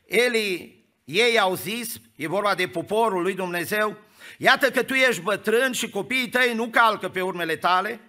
Eli, 0.06 0.84
ei 1.04 1.38
au 1.38 1.54
zis, 1.54 2.00
e 2.16 2.26
vorba 2.26 2.54
de 2.54 2.68
poporul 2.68 3.23
lui 3.23 3.34
Dumnezeu, 3.34 3.96
iată 4.38 4.70
că 4.70 4.82
tu 4.82 4.94
ești 4.94 5.23
bătrân 5.23 5.73
și 5.73 5.90
copiii 5.90 6.28
tăi 6.28 6.54
nu 6.54 6.68
calcă 6.68 7.08
pe 7.08 7.23
urmele 7.23 7.56
tale, 7.56 8.00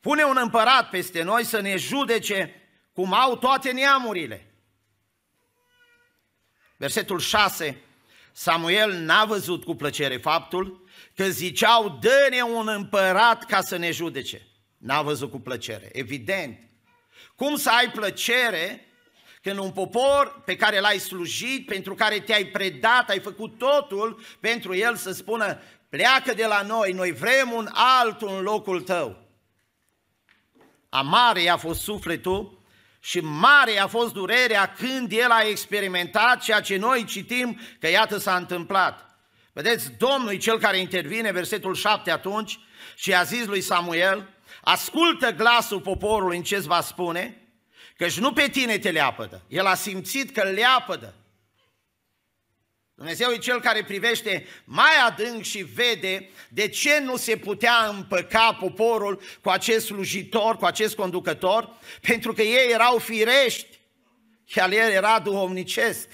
pune 0.00 0.22
un 0.22 0.36
împărat 0.40 0.90
peste 0.90 1.22
noi 1.22 1.44
să 1.44 1.60
ne 1.60 1.76
judece 1.76 2.54
cum 2.92 3.12
au 3.12 3.36
toate 3.36 3.72
neamurile. 3.72 4.46
Versetul 6.76 7.18
6, 7.18 7.80
Samuel 8.32 8.92
n-a 8.92 9.24
văzut 9.24 9.64
cu 9.64 9.74
plăcere 9.74 10.16
faptul 10.16 10.84
că 11.14 11.28
ziceau, 11.28 11.98
dă-ne 12.00 12.42
un 12.42 12.68
împărat 12.68 13.44
ca 13.44 13.60
să 13.60 13.76
ne 13.76 13.90
judece. 13.90 14.46
N-a 14.78 15.02
văzut 15.02 15.30
cu 15.30 15.40
plăcere, 15.40 15.88
evident. 15.92 16.58
Cum 17.34 17.56
să 17.56 17.70
ai 17.70 17.90
plăcere 17.90 18.86
când 19.42 19.58
un 19.58 19.70
popor 19.70 20.42
pe 20.44 20.56
care 20.56 20.80
l-ai 20.80 20.98
slujit, 20.98 21.66
pentru 21.66 21.94
care 21.94 22.20
te-ai 22.20 22.44
predat, 22.44 23.10
ai 23.10 23.20
făcut 23.20 23.58
totul 23.58 24.20
pentru 24.40 24.74
el 24.74 24.96
să 24.96 25.12
spună, 25.12 25.60
pleacă 25.88 26.34
de 26.34 26.46
la 26.46 26.62
noi, 26.62 26.92
noi 26.92 27.12
vrem 27.12 27.52
un 27.52 27.68
altul 27.72 28.28
în 28.28 28.42
locul 28.42 28.80
tău. 28.80 29.16
Amare 30.88 31.48
a 31.48 31.56
fost 31.56 31.80
sufletul 31.80 32.60
și 33.00 33.20
mare 33.20 33.78
a 33.78 33.86
fost 33.86 34.12
durerea 34.12 34.74
când 34.78 35.12
el 35.12 35.30
a 35.30 35.42
experimentat 35.42 36.42
ceea 36.42 36.60
ce 36.60 36.76
noi 36.76 37.04
citim 37.04 37.60
că 37.80 37.88
iată 37.88 38.18
s-a 38.18 38.36
întâmplat. 38.36 39.16
Vedeți, 39.52 39.90
Domnul 39.98 40.34
cel 40.34 40.58
care 40.58 40.78
intervine, 40.78 41.32
versetul 41.32 41.74
7 41.74 42.10
atunci, 42.10 42.58
și 42.96 43.14
a 43.14 43.22
zis 43.22 43.46
lui 43.46 43.60
Samuel, 43.60 44.28
ascultă 44.60 45.30
glasul 45.30 45.80
poporului 45.80 46.36
în 46.36 46.42
ce 46.42 46.58
va 46.58 46.80
spune, 46.80 47.41
căci 48.02 48.18
nu 48.18 48.32
pe 48.32 48.48
tine 48.48 48.78
te 48.78 48.90
leapădă. 48.90 49.42
El 49.48 49.66
a 49.66 49.74
simțit 49.74 50.30
că 50.30 50.42
leapădă. 50.42 51.14
Dumnezeu 52.94 53.30
e 53.30 53.38
Cel 53.38 53.60
care 53.60 53.84
privește 53.84 54.46
mai 54.64 54.90
adânc 55.06 55.42
și 55.42 55.62
vede 55.62 56.30
de 56.48 56.68
ce 56.68 57.00
nu 57.00 57.16
se 57.16 57.36
putea 57.36 57.86
împăca 57.86 58.56
poporul 58.60 59.22
cu 59.42 59.48
acest 59.48 59.86
slujitor, 59.86 60.56
cu 60.56 60.64
acest 60.64 60.94
conducător, 60.94 61.76
pentru 62.00 62.32
că 62.32 62.42
ei 62.42 62.72
erau 62.72 62.98
firești, 62.98 63.78
iar 64.54 64.72
el 64.72 64.90
era 64.90 65.18
duhovnicesc. 65.18 66.08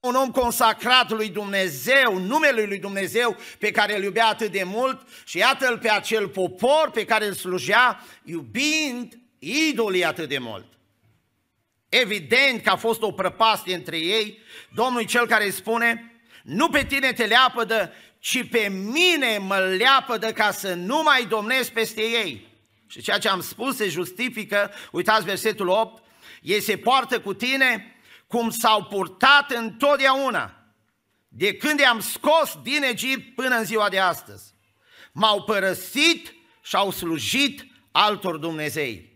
Un 0.00 0.14
om 0.14 0.30
consacrat 0.30 1.10
lui 1.10 1.28
Dumnezeu, 1.28 2.18
numele 2.18 2.62
lui 2.62 2.78
Dumnezeu 2.78 3.36
pe 3.58 3.70
care 3.70 3.96
îl 3.96 4.02
iubea 4.02 4.26
atât 4.26 4.50
de 4.50 4.62
mult 4.62 5.06
și 5.24 5.38
iată-l 5.38 5.78
pe 5.78 5.90
acel 5.90 6.28
popor 6.28 6.90
pe 6.90 7.04
care 7.04 7.26
îl 7.26 7.34
slujea, 7.34 8.04
iubind 8.24 9.19
idolii 9.40 10.04
atât 10.04 10.28
de 10.28 10.38
mult. 10.38 10.66
Evident 11.88 12.62
că 12.62 12.70
a 12.70 12.76
fost 12.76 13.02
o 13.02 13.12
prăpastie 13.12 13.74
între 13.74 13.98
ei. 13.98 14.38
Domnul 14.74 15.02
cel 15.02 15.26
care 15.26 15.44
îi 15.44 15.50
spune, 15.50 16.20
nu 16.42 16.68
pe 16.68 16.84
tine 16.84 17.12
te 17.12 17.24
leapădă, 17.24 17.92
ci 18.18 18.48
pe 18.50 18.68
mine 18.68 19.38
mă 19.38 19.56
leapădă 19.56 20.32
ca 20.32 20.50
să 20.50 20.74
nu 20.74 21.02
mai 21.02 21.26
domnesc 21.26 21.72
peste 21.72 22.02
ei. 22.02 22.48
Și 22.86 23.02
ceea 23.02 23.18
ce 23.18 23.28
am 23.28 23.40
spus 23.40 23.76
se 23.76 23.88
justifică, 23.88 24.70
uitați 24.92 25.24
versetul 25.24 25.68
8, 25.68 26.02
ei 26.42 26.60
se 26.60 26.76
poartă 26.76 27.20
cu 27.20 27.34
tine 27.34 27.94
cum 28.26 28.50
s-au 28.50 28.84
purtat 28.84 29.50
întotdeauna, 29.50 30.54
de 31.28 31.54
când 31.56 31.78
i-am 31.78 32.00
scos 32.00 32.58
din 32.62 32.82
Egipt 32.82 33.34
până 33.34 33.56
în 33.56 33.64
ziua 33.64 33.88
de 33.88 33.98
astăzi. 33.98 34.54
M-au 35.12 35.42
părăsit 35.42 36.34
și 36.62 36.76
au 36.76 36.90
slujit 36.90 37.66
altor 37.92 38.36
Dumnezei. 38.36 39.09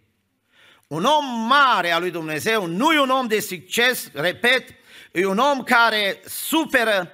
Un 0.94 1.04
om 1.04 1.46
mare 1.46 1.90
al 1.90 2.00
lui 2.00 2.10
Dumnezeu 2.10 2.66
nu 2.66 2.92
e 2.92 3.00
un 3.00 3.10
om 3.10 3.26
de 3.26 3.40
succes, 3.40 4.10
repet, 4.12 4.68
e 5.12 5.26
un 5.26 5.38
om 5.38 5.62
care 5.62 6.20
suferă, 6.26 7.12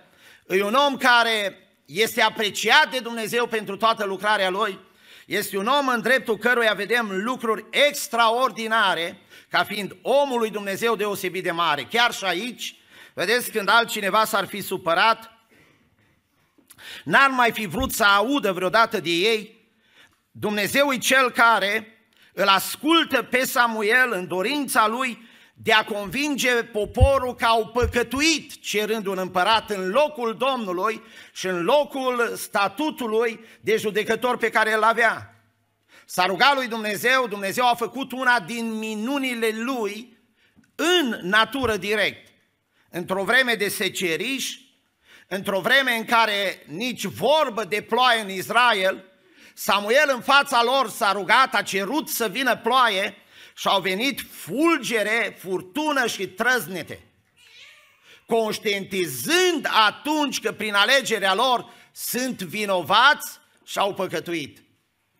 e 0.49 0.63
un 0.63 0.75
om 0.75 0.97
care 0.97 1.69
este 1.85 2.23
apreciat 2.23 2.91
de 2.91 2.99
Dumnezeu 2.99 3.47
pentru 3.47 3.77
toată 3.77 4.05
lucrarea 4.05 4.51
lui, 4.51 4.79
Este 5.27 5.59
un 5.59 5.67
om 5.67 5.89
în 5.89 6.01
dreptul 6.01 6.39
căruia 6.39 6.73
vedem 6.73 7.09
lucruri 7.11 7.65
extraordinare, 7.71 9.19
ca 9.51 9.65
fiind 9.65 9.97
omul 10.03 10.39
lui 10.39 10.51
Dumnezeu 10.51 10.97
deosebit 10.97 11.43
de 11.43 11.51
mare. 11.51 11.83
Chiar 11.91 12.13
și 12.13 12.25
aici, 12.25 12.77
vedeți, 13.15 13.51
când 13.51 13.69
altcineva 13.69 14.25
s-ar 14.25 14.47
fi 14.47 14.61
supărat, 14.61 15.33
n-ar 17.05 17.31
mai 17.31 17.53
fi 17.53 17.67
vrut 17.67 17.93
să 17.93 18.05
audă 18.05 18.53
vreodată 18.53 19.01
de 19.01 19.11
ei, 19.11 19.69
Dumnezeu 20.31 20.93
e 20.93 20.99
cel 20.99 21.31
care 21.31 22.00
îl 22.33 22.47
ascultă 22.47 23.23
pe 23.23 23.45
Samuel 23.45 24.13
în 24.13 24.27
dorința 24.27 24.87
lui 24.87 25.29
de 25.63 25.73
a 25.73 25.85
convinge 25.85 26.65
poporul 26.65 27.35
că 27.35 27.45
au 27.45 27.67
păcătuit 27.67 28.61
cerând 28.61 29.07
un 29.07 29.19
împărat 29.19 29.71
în 29.71 29.91
locul 29.91 30.37
Domnului 30.37 31.03
și 31.33 31.47
în 31.47 31.63
locul 31.63 32.33
statutului 32.37 33.45
de 33.61 33.77
judecător 33.77 34.37
pe 34.37 34.51
care 34.51 34.75
îl 34.75 34.83
avea. 34.83 35.35
S-a 36.05 36.27
rugat 36.27 36.55
lui 36.55 36.69
Dumnezeu, 36.69 37.27
Dumnezeu 37.29 37.69
a 37.69 37.75
făcut 37.75 38.13
una 38.13 38.41
din 38.41 38.79
minunile 38.79 39.49
lui 39.53 40.19
în 40.75 41.19
natură 41.23 41.77
direct. 41.77 42.29
Într-o 42.91 43.25
vreme 43.25 43.55
de 43.55 43.69
seceriș, 43.69 44.59
într-o 45.29 45.61
vreme 45.61 45.93
în 45.93 46.05
care 46.05 46.63
nici 46.67 47.05
vorbă 47.05 47.65
de 47.65 47.83
ploaie 47.83 48.21
în 48.21 48.31
Israel, 48.31 49.10
Samuel 49.55 50.11
în 50.15 50.21
fața 50.21 50.63
lor 50.63 50.91
s-a 50.91 51.13
rugat, 51.13 51.55
a 51.55 51.63
cerut 51.63 52.09
să 52.09 52.29
vină 52.29 52.57
ploaie 52.57 53.17
și 53.57 53.69
au 53.69 53.81
venit 53.81 54.21
fulgere, 54.31 55.37
furtună 55.41 56.07
și 56.07 56.27
trăznete. 56.27 57.01
Conștientizând 58.27 59.69
atunci 59.87 60.41
că 60.41 60.53
prin 60.53 60.75
alegerea 60.75 61.35
lor 61.35 61.73
sunt 61.93 62.43
vinovați 62.43 63.39
și 63.65 63.79
au 63.79 63.95
păcătuit. 63.95 64.63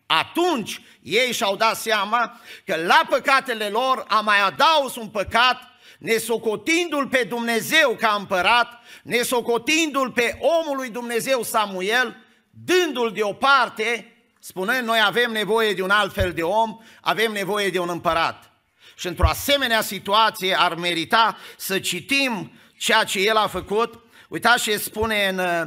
Atunci 0.05 0.81
ei 1.01 1.33
și-au 1.33 1.55
dat 1.55 1.77
seama 1.77 2.39
că 2.65 2.75
la 2.75 3.01
păcatele 3.09 3.69
lor 3.69 4.05
a 4.07 4.19
mai 4.19 4.41
adaus 4.41 4.95
un 4.95 5.09
păcat, 5.09 5.61
nesocotindu-l 5.99 7.07
pe 7.07 7.23
Dumnezeu 7.23 7.95
ca 7.99 8.15
împărat, 8.19 8.79
nesocotindu-l 9.03 10.11
pe 10.11 10.37
omul 10.39 10.77
lui 10.77 10.89
Dumnezeu 10.89 11.43
Samuel, 11.43 12.17
dându-l 12.49 13.11
deoparte 13.11 14.10
spunând 14.43 14.87
noi 14.87 15.01
avem 15.05 15.31
nevoie 15.31 15.73
de 15.73 15.81
un 15.81 15.89
alt 15.89 16.13
fel 16.13 16.33
de 16.33 16.43
om, 16.43 16.79
avem 17.01 17.31
nevoie 17.31 17.69
de 17.69 17.79
un 17.79 17.89
împărat. 17.89 18.51
Și 18.95 19.07
într-o 19.07 19.27
asemenea 19.27 19.81
situație 19.81 20.59
ar 20.59 20.75
merita 20.75 21.37
să 21.57 21.79
citim 21.79 22.51
ceea 22.77 23.03
ce 23.03 23.19
el 23.19 23.35
a 23.35 23.47
făcut. 23.47 24.03
Uitați 24.29 24.63
ce 24.63 24.77
spune 24.77 25.27
în 25.27 25.37
uh, 25.37 25.61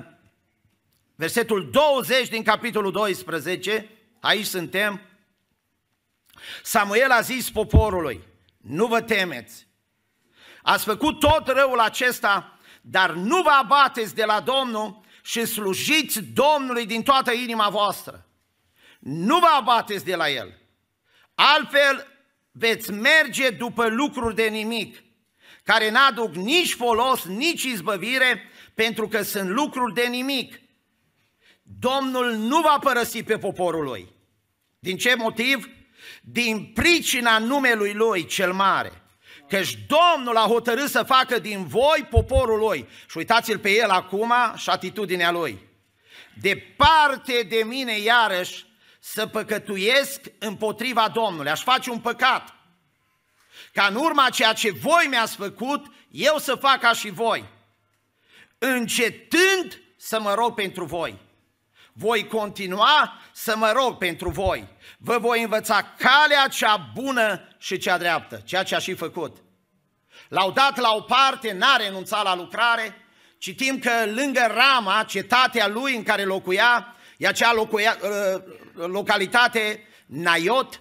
versetul 1.15 1.71
20 1.71 2.29
din 2.29 2.43
capitolul 2.43 2.93
12, 2.93 3.91
aici 4.21 4.47
suntem. 4.47 5.01
Samuel 6.63 7.11
a 7.11 7.21
zis 7.21 7.51
poporului, 7.51 8.23
nu 8.57 8.87
vă 8.87 9.01
temeți, 9.01 9.67
ați 10.63 10.85
făcut 10.85 11.21
tot 11.21 11.49
răul 11.49 11.79
acesta, 11.79 12.59
dar 12.81 13.11
nu 13.11 13.43
vă 13.43 13.51
abateți 13.51 14.15
de 14.15 14.25
la 14.25 14.41
Domnul 14.41 15.01
și 15.23 15.45
slujiți 15.45 16.21
Domnului 16.21 16.87
din 16.87 17.03
toată 17.03 17.33
inima 17.33 17.69
voastră 17.69 18.25
nu 19.05 19.39
vă 19.39 19.47
abateți 19.47 20.05
de 20.05 20.15
la 20.15 20.31
el. 20.31 20.59
Altfel 21.35 22.07
veți 22.53 22.93
merge 22.93 23.51
după 23.51 23.87
lucruri 23.87 24.35
de 24.35 24.49
nimic, 24.49 25.03
care 25.63 25.91
n-aduc 25.91 26.35
nici 26.35 26.75
folos, 26.75 27.25
nici 27.25 27.63
izbăvire, 27.63 28.51
pentru 28.75 29.09
că 29.09 29.23
sunt 29.23 29.49
lucruri 29.49 29.95
de 29.95 30.07
nimic. 30.07 30.61
Domnul 31.63 32.33
nu 32.33 32.61
va 32.61 32.79
părăsi 32.81 33.23
pe 33.23 33.39
poporul 33.39 33.85
lui. 33.85 34.09
Din 34.79 34.97
ce 34.97 35.15
motiv? 35.15 35.69
Din 36.23 36.71
pricina 36.75 37.39
numelui 37.39 37.93
lui 37.93 38.27
cel 38.27 38.53
mare. 38.53 39.03
Căci 39.49 39.79
Domnul 39.87 40.37
a 40.37 40.47
hotărât 40.47 40.89
să 40.89 41.03
facă 41.03 41.39
din 41.39 41.67
voi 41.67 42.07
poporul 42.11 42.59
lui. 42.59 42.89
Și 43.11 43.17
uitați-l 43.17 43.59
pe 43.59 43.71
el 43.71 43.91
acum 43.91 44.33
și 44.57 44.71
atitudinea 44.71 45.31
lui. 45.31 45.59
Departe 46.41 47.47
de 47.49 47.63
mine 47.67 47.99
iarăși 47.99 48.65
să 49.07 49.27
păcătuiesc 49.27 50.21
împotriva 50.39 51.09
Domnului, 51.09 51.51
aș 51.51 51.63
face 51.63 51.91
un 51.91 52.01
păcat. 52.01 52.55
Ca 53.73 53.87
în 53.87 53.95
urma 53.95 54.29
ceea 54.29 54.53
ce 54.53 54.71
voi 54.71 55.07
mi-ați 55.09 55.37
făcut, 55.37 55.87
eu 56.11 56.39
să 56.39 56.55
fac 56.55 56.81
ca 56.81 56.93
și 56.93 57.11
voi. 57.11 57.45
Încetând 58.59 59.83
să 59.97 60.21
mă 60.21 60.35
rog 60.35 60.55
pentru 60.55 60.85
voi. 60.85 61.19
Voi 61.93 62.27
continua 62.27 63.21
să 63.33 63.57
mă 63.57 63.73
rog 63.73 63.99
pentru 63.99 64.31
voi. 64.31 64.69
Vă 64.99 65.19
voi 65.19 65.43
învăța 65.43 65.95
calea 65.99 66.49
cea 66.49 66.77
bună 66.95 67.49
și 67.59 67.79
cea 67.79 67.99
dreaptă, 67.99 68.43
ceea 68.45 68.63
ce 68.63 68.75
a 68.75 68.79
și 68.79 68.95
făcut. 68.95 69.37
L-au 70.29 70.51
dat 70.51 70.79
la 70.79 70.95
o 70.95 71.01
parte, 71.01 71.53
n-a 71.53 71.77
renunțat 71.77 72.25
la 72.25 72.35
lucrare. 72.35 73.07
Citim 73.39 73.79
că 73.79 74.05
lângă 74.07 74.47
Rama, 74.55 75.05
cetatea 75.09 75.69
lui 75.69 75.97
în 75.97 76.03
care 76.03 76.25
locuia, 76.25 76.94
e 77.17 77.27
acea 77.27 77.53
locuia, 77.53 77.99
localitate 78.75 79.87
Naiot 80.07 80.81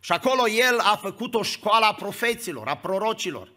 și 0.00 0.12
acolo 0.12 0.48
el 0.48 0.78
a 0.78 0.98
făcut 1.02 1.34
o 1.34 1.42
școală 1.42 1.84
a 1.84 1.94
profeților, 1.94 2.68
a 2.68 2.76
prorocilor. 2.76 3.52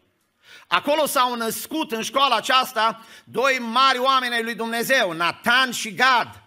Acolo 0.67 1.05
s-au 1.05 1.35
născut 1.35 1.91
în 1.91 2.01
școala 2.01 2.35
aceasta 2.35 3.05
doi 3.23 3.57
mari 3.59 3.99
oameni 3.99 4.33
ai 4.33 4.43
lui 4.43 4.55
Dumnezeu, 4.55 5.11
Nathan 5.11 5.71
și 5.71 5.93
Gad. 5.93 6.43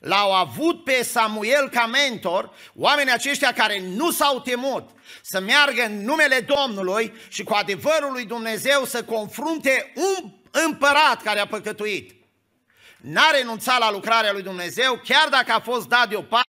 L-au 0.00 0.32
avut 0.34 0.84
pe 0.84 1.02
Samuel 1.02 1.68
ca 1.68 1.86
mentor, 1.86 2.50
oamenii 2.74 3.12
aceștia 3.12 3.52
care 3.52 3.80
nu 3.80 4.10
s-au 4.10 4.40
temut 4.40 4.90
să 5.22 5.40
meargă 5.40 5.82
în 5.82 6.04
numele 6.04 6.40
Domnului 6.40 7.14
și 7.28 7.42
cu 7.42 7.54
adevărul 7.54 8.12
lui 8.12 8.24
Dumnezeu 8.24 8.84
să 8.84 9.04
confrunte 9.04 9.92
un 9.94 10.32
împărat 10.50 11.22
care 11.22 11.40
a 11.40 11.46
păcătuit 11.46 12.19
n-a 13.00 13.30
renunțat 13.30 13.78
la 13.78 13.90
lucrarea 13.90 14.32
lui 14.32 14.42
Dumnezeu, 14.42 15.00
chiar 15.04 15.28
dacă 15.28 15.52
a 15.52 15.60
fost 15.60 15.88
dat 15.88 16.08
deoparte, 16.08 16.49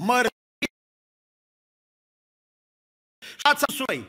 mărărit 0.00 0.32
sui. 3.74 4.08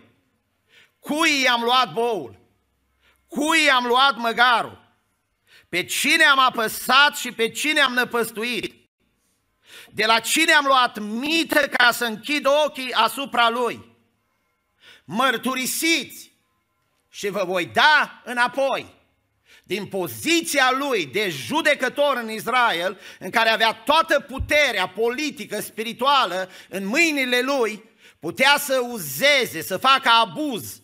Cui 0.99 1.41
i-am 1.41 1.61
luat 1.61 1.93
boul? 1.93 2.39
Cui 3.27 3.63
i-am 3.63 3.85
luat 3.85 4.15
măgarul? 4.15 4.79
Pe 5.69 5.85
cine 5.85 6.23
am 6.23 6.39
apăsat 6.39 7.15
și 7.15 7.31
pe 7.31 7.49
cine 7.49 7.79
am 7.79 7.93
năpăstuit? 7.93 8.89
De 9.89 10.05
la 10.05 10.19
cine 10.19 10.51
am 10.51 10.65
luat 10.65 10.99
mită 10.99 11.67
ca 11.67 11.91
să 11.91 12.05
închid 12.05 12.45
ochii 12.65 12.93
asupra 12.93 13.49
lui? 13.49 13.95
Mărturisiți 15.03 16.31
și 17.09 17.29
vă 17.29 17.43
voi 17.45 17.65
da 17.65 18.21
înapoi 18.25 19.00
din 19.71 19.85
poziția 19.85 20.75
lui 20.79 21.05
de 21.05 21.29
judecător 21.29 22.17
în 22.17 22.31
Israel, 22.31 22.99
în 23.19 23.29
care 23.29 23.49
avea 23.49 23.73
toată 23.73 24.19
puterea 24.19 24.87
politică, 24.87 25.61
spirituală 25.61 26.49
în 26.69 26.85
mâinile 26.85 27.41
lui, 27.41 27.83
putea 28.19 28.55
să 28.59 28.79
uzeze, 28.89 29.61
să 29.61 29.77
facă 29.77 30.09
abuz. 30.09 30.81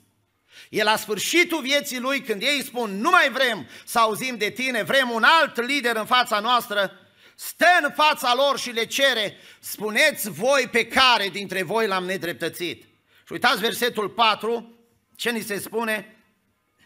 E 0.70 0.84
la 0.84 0.96
sfârșitul 0.96 1.62
vieții 1.62 2.00
lui, 2.00 2.22
când 2.22 2.42
ei 2.42 2.64
spun, 2.64 3.00
nu 3.00 3.10
mai 3.10 3.32
vrem 3.32 3.68
să 3.86 4.00
auzim 4.00 4.38
de 4.38 4.50
tine, 4.50 4.84
vrem 4.84 5.10
un 5.10 5.24
alt 5.24 5.62
lider 5.62 5.96
în 5.96 6.06
fața 6.06 6.40
noastră, 6.40 6.92
stă 7.36 7.68
în 7.84 7.92
fața 7.96 8.34
lor 8.36 8.60
și 8.60 8.70
le 8.70 8.86
cere, 8.86 9.38
spuneți 9.60 10.30
voi 10.30 10.68
pe 10.72 10.88
care 10.88 11.30
dintre 11.30 11.64
voi 11.64 11.88
l-am 11.88 12.06
nedreptățit. 12.06 12.84
Și 13.26 13.32
uitați 13.32 13.60
versetul 13.60 14.10
4, 14.10 14.80
ce 15.16 15.32
ni 15.32 15.42
se 15.42 15.60
spune? 15.60 16.18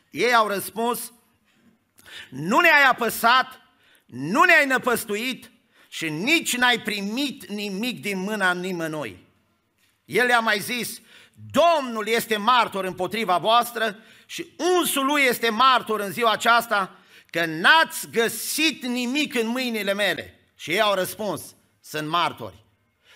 Ei 0.09 0.33
au 0.33 0.47
răspuns, 0.47 1.11
nu 2.29 2.59
ne-ai 2.59 2.83
apăsat, 2.83 3.61
nu 4.05 4.43
ne-ai 4.43 4.65
năpăstuit 4.65 5.51
și 5.89 6.09
nici 6.09 6.55
n-ai 6.55 6.79
primit 6.79 7.45
nimic 7.45 8.01
din 8.01 8.19
mâna 8.19 8.53
nimănui. 8.53 9.27
El 10.05 10.25
le-a 10.25 10.39
mai 10.39 10.59
zis, 10.59 11.01
Domnul 11.51 12.07
este 12.07 12.37
martor 12.37 12.85
împotriva 12.85 13.37
voastră 13.37 13.99
și 14.25 14.47
unsul 14.57 15.05
lui 15.05 15.21
este 15.21 15.49
martor 15.49 15.99
în 15.99 16.11
ziua 16.11 16.31
aceasta 16.31 16.95
că 17.29 17.45
n-ați 17.45 18.09
găsit 18.11 18.85
nimic 18.85 19.35
în 19.35 19.47
mâinile 19.47 19.93
mele. 19.93 20.39
Și 20.55 20.71
ei 20.71 20.81
au 20.81 20.93
răspuns, 20.93 21.55
sunt 21.81 22.07
martori. 22.07 22.65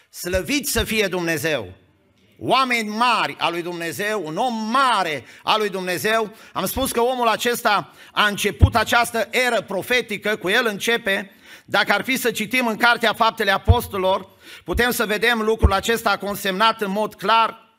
Slăviți 0.09 0.71
să 0.71 0.83
fie 0.83 1.07
Dumnezeu! 1.07 1.73
Oameni 2.39 2.89
mari 2.89 3.35
al 3.39 3.51
lui 3.51 3.61
Dumnezeu, 3.61 4.25
un 4.25 4.37
om 4.37 4.69
mare 4.71 5.25
al 5.43 5.59
lui 5.59 5.69
Dumnezeu. 5.69 6.35
Am 6.53 6.65
spus 6.65 6.91
că 6.91 7.01
omul 7.01 7.27
acesta 7.27 7.93
a 8.11 8.27
început 8.27 8.75
această 8.75 9.27
eră 9.31 9.61
profetică, 9.61 10.35
cu 10.35 10.49
el 10.49 10.65
începe. 10.65 11.31
Dacă 11.65 11.93
ar 11.93 12.03
fi 12.03 12.17
să 12.17 12.31
citim 12.31 12.67
în 12.67 12.77
Cartea 12.77 13.13
Faptele 13.13 13.51
Apostolilor, 13.51 14.29
putem 14.63 14.91
să 14.91 15.05
vedem 15.05 15.41
lucrul 15.41 15.73
acesta 15.73 16.17
consemnat 16.17 16.81
în 16.81 16.91
mod 16.91 17.15
clar, 17.15 17.77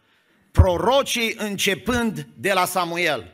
prorocii 0.52 1.34
începând 1.38 2.26
de 2.34 2.52
la 2.52 2.64
Samuel. 2.64 3.32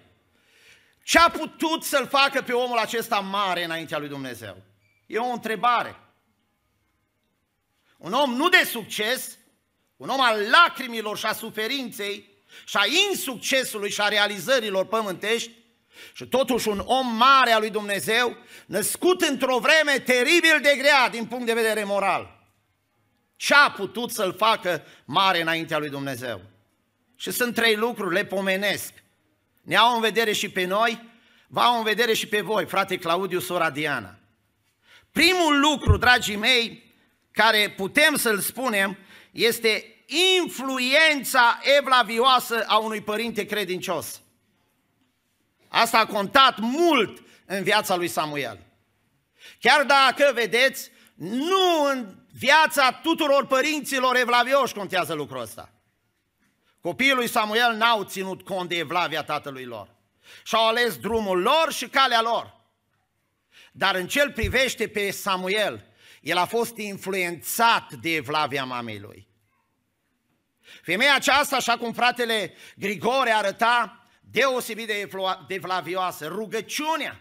Ce 1.03 1.19
a 1.19 1.31
putut 1.31 1.85
să-l 1.85 2.07
facă 2.07 2.43
pe 2.43 2.53
omul 2.53 2.79
acesta 2.79 3.19
mare 3.19 3.65
înaintea 3.65 3.99
lui 3.99 4.09
Dumnezeu? 4.09 4.57
E 5.07 5.19
o 5.19 5.33
întrebare. 5.33 5.97
Un 7.97 8.13
om 8.13 8.35
nu 8.35 8.49
de 8.49 8.69
succes, 8.71 9.39
un 10.03 10.09
om 10.09 10.21
al 10.21 10.41
lacrimilor 10.51 11.19
și 11.19 11.27
a 11.27 11.33
suferinței 11.33 12.29
și 12.65 12.77
a 12.77 12.83
insuccesului 13.11 13.91
și 13.91 14.01
a 14.01 14.09
realizărilor 14.09 14.87
pământești, 14.87 15.51
și 16.13 16.27
totuși 16.27 16.69
un 16.69 16.83
om 16.85 17.17
mare 17.17 17.51
al 17.51 17.61
lui 17.61 17.71
Dumnezeu, 17.71 18.37
născut 18.67 19.21
într-o 19.21 19.59
vreme 19.59 19.99
teribil 19.99 20.59
de 20.63 20.75
grea 20.79 21.09
din 21.09 21.27
punct 21.27 21.47
de 21.47 21.53
vedere 21.53 21.85
moral. 21.85 22.41
Ce 23.37 23.55
a 23.55 23.71
putut 23.71 24.11
să-l 24.11 24.35
facă 24.35 24.83
mare 25.05 25.41
înaintea 25.41 25.79
lui 25.79 25.89
Dumnezeu? 25.89 26.41
Și 27.17 27.31
sunt 27.31 27.55
trei 27.55 27.77
lucruri, 27.77 28.15
le 28.15 28.25
pomenesc. 28.25 28.93
Ne 29.61 29.77
au 29.77 29.95
în 29.95 30.01
vedere 30.01 30.33
și 30.33 30.49
pe 30.49 30.65
noi, 30.65 31.03
vă 31.47 31.61
au 31.61 31.77
în 31.77 31.85
vedere 31.85 32.15
și 32.15 32.27
pe 32.27 32.41
voi, 32.41 32.67
frate 32.67 32.99
Claudiu, 32.99 33.41
sora 33.41 33.71
Diana. 33.71 34.19
Primul 35.13 35.61
lucru, 35.61 35.97
dragii 35.97 36.37
mei, 36.37 36.95
care 37.33 37.75
putem 37.77 38.17
să-l 38.17 38.39
spunem, 38.39 38.99
este 39.33 40.05
influența 40.39 41.59
evlavioasă 41.79 42.65
a 42.67 42.77
unui 42.77 43.01
părinte 43.01 43.47
credincios. 43.47 44.21
Asta 45.69 45.99
a 45.99 46.07
contat 46.07 46.59
mult 46.59 47.23
în 47.47 47.63
viața 47.63 47.97
lui 47.97 48.09
Samuel. 48.09 48.59
Chiar 49.61 49.85
dacă, 49.85 50.31
vedeți, 50.35 50.91
nu 51.15 51.85
în 51.91 52.15
viața 52.33 52.93
tuturor 52.93 53.47
părinților 53.47 54.17
evlavioși 54.17 54.75
contează 54.75 55.15
lucrul 55.15 55.41
ăsta. 55.41 55.73
Copiii 56.81 57.13
lui 57.13 57.29
Samuel 57.29 57.75
n-au 57.77 58.05
ținut 58.05 58.43
cont 58.43 58.69
de 58.69 58.77
evlavia 58.77 59.23
tatălui 59.23 59.65
lor. 59.65 59.89
Și-au 60.45 60.67
ales 60.67 60.97
drumul 60.97 61.41
lor 61.41 61.73
și 61.73 61.89
calea 61.89 62.21
lor. 62.21 62.61
Dar 63.73 63.95
în 63.95 64.07
cel 64.07 64.33
privește 64.33 64.89
pe 64.89 65.11
Samuel, 65.11 65.87
el 66.23 66.37
a 66.37 66.45
fost 66.45 66.77
influențat 66.77 67.93
de 67.93 68.15
evlavia 68.15 68.65
mamei 68.65 68.99
lui. 68.99 69.29
Femeia 70.83 71.15
aceasta, 71.15 71.57
așa 71.57 71.77
cum 71.77 71.93
fratele 71.93 72.55
Grigore 72.77 73.31
arăta, 73.31 74.07
deosebit 74.21 74.87
de 74.87 75.09
evlavioasă, 75.47 76.27
rugăciunea. 76.27 77.21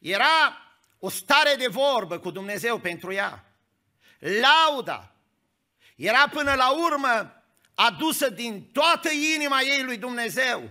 Era 0.00 0.58
o 0.98 1.08
stare 1.08 1.54
de 1.58 1.66
vorbă 1.66 2.18
cu 2.18 2.30
Dumnezeu 2.30 2.78
pentru 2.78 3.12
ea. 3.12 3.44
Lauda 4.18 5.12
era 5.96 6.28
până 6.28 6.54
la 6.54 6.70
urmă 6.70 7.42
adusă 7.74 8.30
din 8.30 8.70
toată 8.72 9.10
inima 9.34 9.60
ei 9.60 9.82
lui 9.82 9.96
Dumnezeu. 9.96 10.70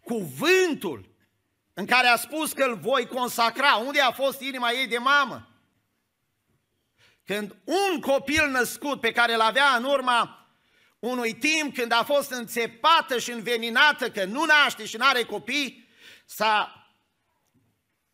Cuvântul 0.00 1.16
în 1.74 1.86
care 1.86 2.06
a 2.06 2.16
spus 2.16 2.52
că 2.52 2.64
îl 2.64 2.76
voi 2.76 3.06
consacra, 3.06 3.74
unde 3.74 4.00
a 4.00 4.12
fost 4.12 4.40
inima 4.40 4.70
ei 4.70 4.86
de 4.86 4.98
mamă? 4.98 5.47
Când 7.28 7.56
un 7.64 8.00
copil 8.00 8.48
născut 8.48 9.00
pe 9.00 9.12
care 9.12 9.34
îl 9.34 9.40
avea 9.40 9.74
în 9.76 9.84
urma 9.84 10.48
unui 10.98 11.34
timp 11.34 11.74
când 11.74 11.92
a 11.92 12.04
fost 12.04 12.30
înțepată 12.30 13.18
și 13.18 13.30
înveninată 13.30 14.10
că 14.10 14.24
nu 14.24 14.44
naște 14.44 14.84
și 14.84 14.96
nu 14.96 15.06
are 15.06 15.22
copii, 15.22 15.88
s-a, 16.26 16.86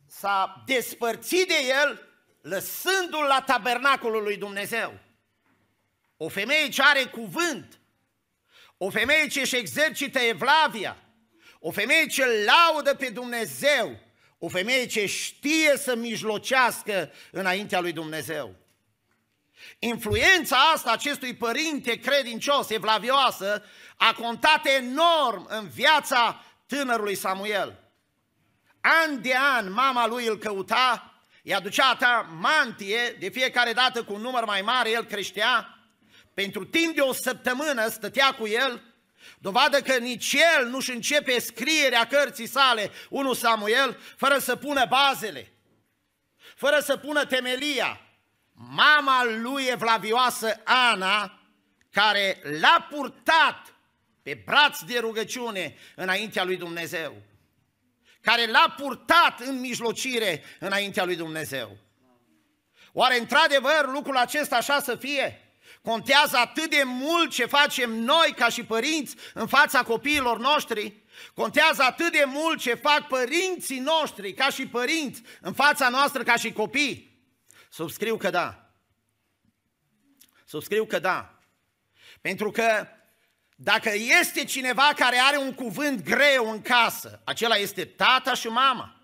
s-a 0.06 0.62
despărțit 0.66 1.48
de 1.48 1.54
el 1.82 2.08
lăsându-l 2.40 3.24
la 3.28 3.42
tabernacolul 3.46 4.22
lui 4.22 4.36
Dumnezeu. 4.36 4.98
O 6.16 6.28
femeie 6.28 6.68
ce 6.68 6.82
are 6.82 7.04
cuvânt, 7.04 7.80
o 8.76 8.90
femeie 8.90 9.26
ce 9.26 9.40
își 9.40 9.56
exercită 9.56 10.18
evlavia, 10.18 10.96
o 11.58 11.70
femeie 11.70 12.06
ce 12.06 12.24
laudă 12.26 12.94
pe 12.94 13.10
Dumnezeu, 13.10 13.98
o 14.38 14.48
femeie 14.48 14.86
ce 14.86 15.06
știe 15.06 15.76
să 15.76 15.94
mijlocească 15.94 17.12
înaintea 17.30 17.80
lui 17.80 17.92
Dumnezeu. 17.92 18.62
Influența 19.84 20.56
asta 20.74 20.92
acestui 20.92 21.34
părinte 21.34 21.98
credincios, 21.98 22.70
evlavioasă, 22.70 23.64
a 23.96 24.12
contat 24.12 24.66
enorm 24.66 25.46
în 25.48 25.68
viața 25.68 26.44
tânărului 26.66 27.14
Samuel. 27.14 27.78
An 28.80 29.22
de 29.22 29.34
an, 29.56 29.72
mama 29.72 30.06
lui 30.06 30.26
îl 30.26 30.38
căuta, 30.38 31.14
îi 31.42 31.54
aducea 31.54 31.94
ta 31.94 32.28
mantie, 32.40 33.16
de 33.18 33.28
fiecare 33.28 33.72
dată 33.72 34.02
cu 34.02 34.12
un 34.12 34.20
număr 34.20 34.44
mai 34.44 34.62
mare, 34.62 34.90
el 34.90 35.04
creștea, 35.04 35.78
pentru 36.34 36.64
timp 36.64 36.94
de 36.94 37.00
o 37.00 37.12
săptămână 37.12 37.88
stătea 37.88 38.34
cu 38.34 38.46
el, 38.46 38.82
dovadă 39.38 39.80
că 39.80 39.96
nici 39.96 40.32
el 40.32 40.66
nu-și 40.66 40.90
începe 40.90 41.38
scrierea 41.38 42.06
cărții 42.06 42.48
sale, 42.48 42.90
1 43.08 43.32
Samuel, 43.32 44.00
fără 44.16 44.38
să 44.38 44.56
pună 44.56 44.86
bazele, 44.88 45.52
fără 46.54 46.80
să 46.80 46.96
pună 46.96 47.24
temelia, 47.24 48.03
mama 48.54 49.24
lui 49.24 49.64
evlavioasă 49.64 50.60
Ana, 50.64 51.40
care 51.90 52.40
l-a 52.60 52.86
purtat 52.90 53.74
pe 54.22 54.42
braț 54.44 54.80
de 54.80 54.98
rugăciune 54.98 55.74
înaintea 55.96 56.44
lui 56.44 56.56
Dumnezeu, 56.56 57.16
care 58.20 58.46
l-a 58.46 58.74
purtat 58.76 59.40
în 59.40 59.60
mijlocire 59.60 60.42
înaintea 60.60 61.04
lui 61.04 61.16
Dumnezeu. 61.16 61.76
Oare 62.92 63.18
într-adevăr 63.18 63.88
lucrul 63.92 64.16
acesta 64.16 64.56
așa 64.56 64.80
să 64.80 64.96
fie? 64.96 65.38
Contează 65.82 66.36
atât 66.36 66.70
de 66.70 66.82
mult 66.84 67.30
ce 67.30 67.46
facem 67.46 67.90
noi 67.90 68.34
ca 68.36 68.48
și 68.48 68.64
părinți 68.64 69.16
în 69.34 69.46
fața 69.46 69.82
copiilor 69.82 70.38
noștri? 70.38 70.92
Contează 71.34 71.82
atât 71.82 72.12
de 72.12 72.24
mult 72.26 72.60
ce 72.60 72.74
fac 72.74 73.06
părinții 73.06 73.78
noștri 73.78 74.32
ca 74.32 74.48
și 74.48 74.66
părinți 74.66 75.22
în 75.40 75.52
fața 75.52 75.88
noastră 75.88 76.22
ca 76.22 76.36
și 76.36 76.52
copii? 76.52 77.13
Subscriu 77.74 78.16
că 78.16 78.30
da. 78.30 78.70
Subscriu 80.44 80.86
că 80.86 80.98
da. 80.98 81.38
Pentru 82.20 82.50
că 82.50 82.86
dacă 83.56 83.90
este 84.20 84.44
cineva 84.44 84.92
care 84.96 85.16
are 85.16 85.36
un 85.36 85.54
cuvânt 85.54 86.04
greu 86.04 86.50
în 86.50 86.62
casă, 86.62 87.20
acela 87.24 87.54
este 87.54 87.84
tata 87.84 88.34
și 88.34 88.46
mama. 88.46 89.00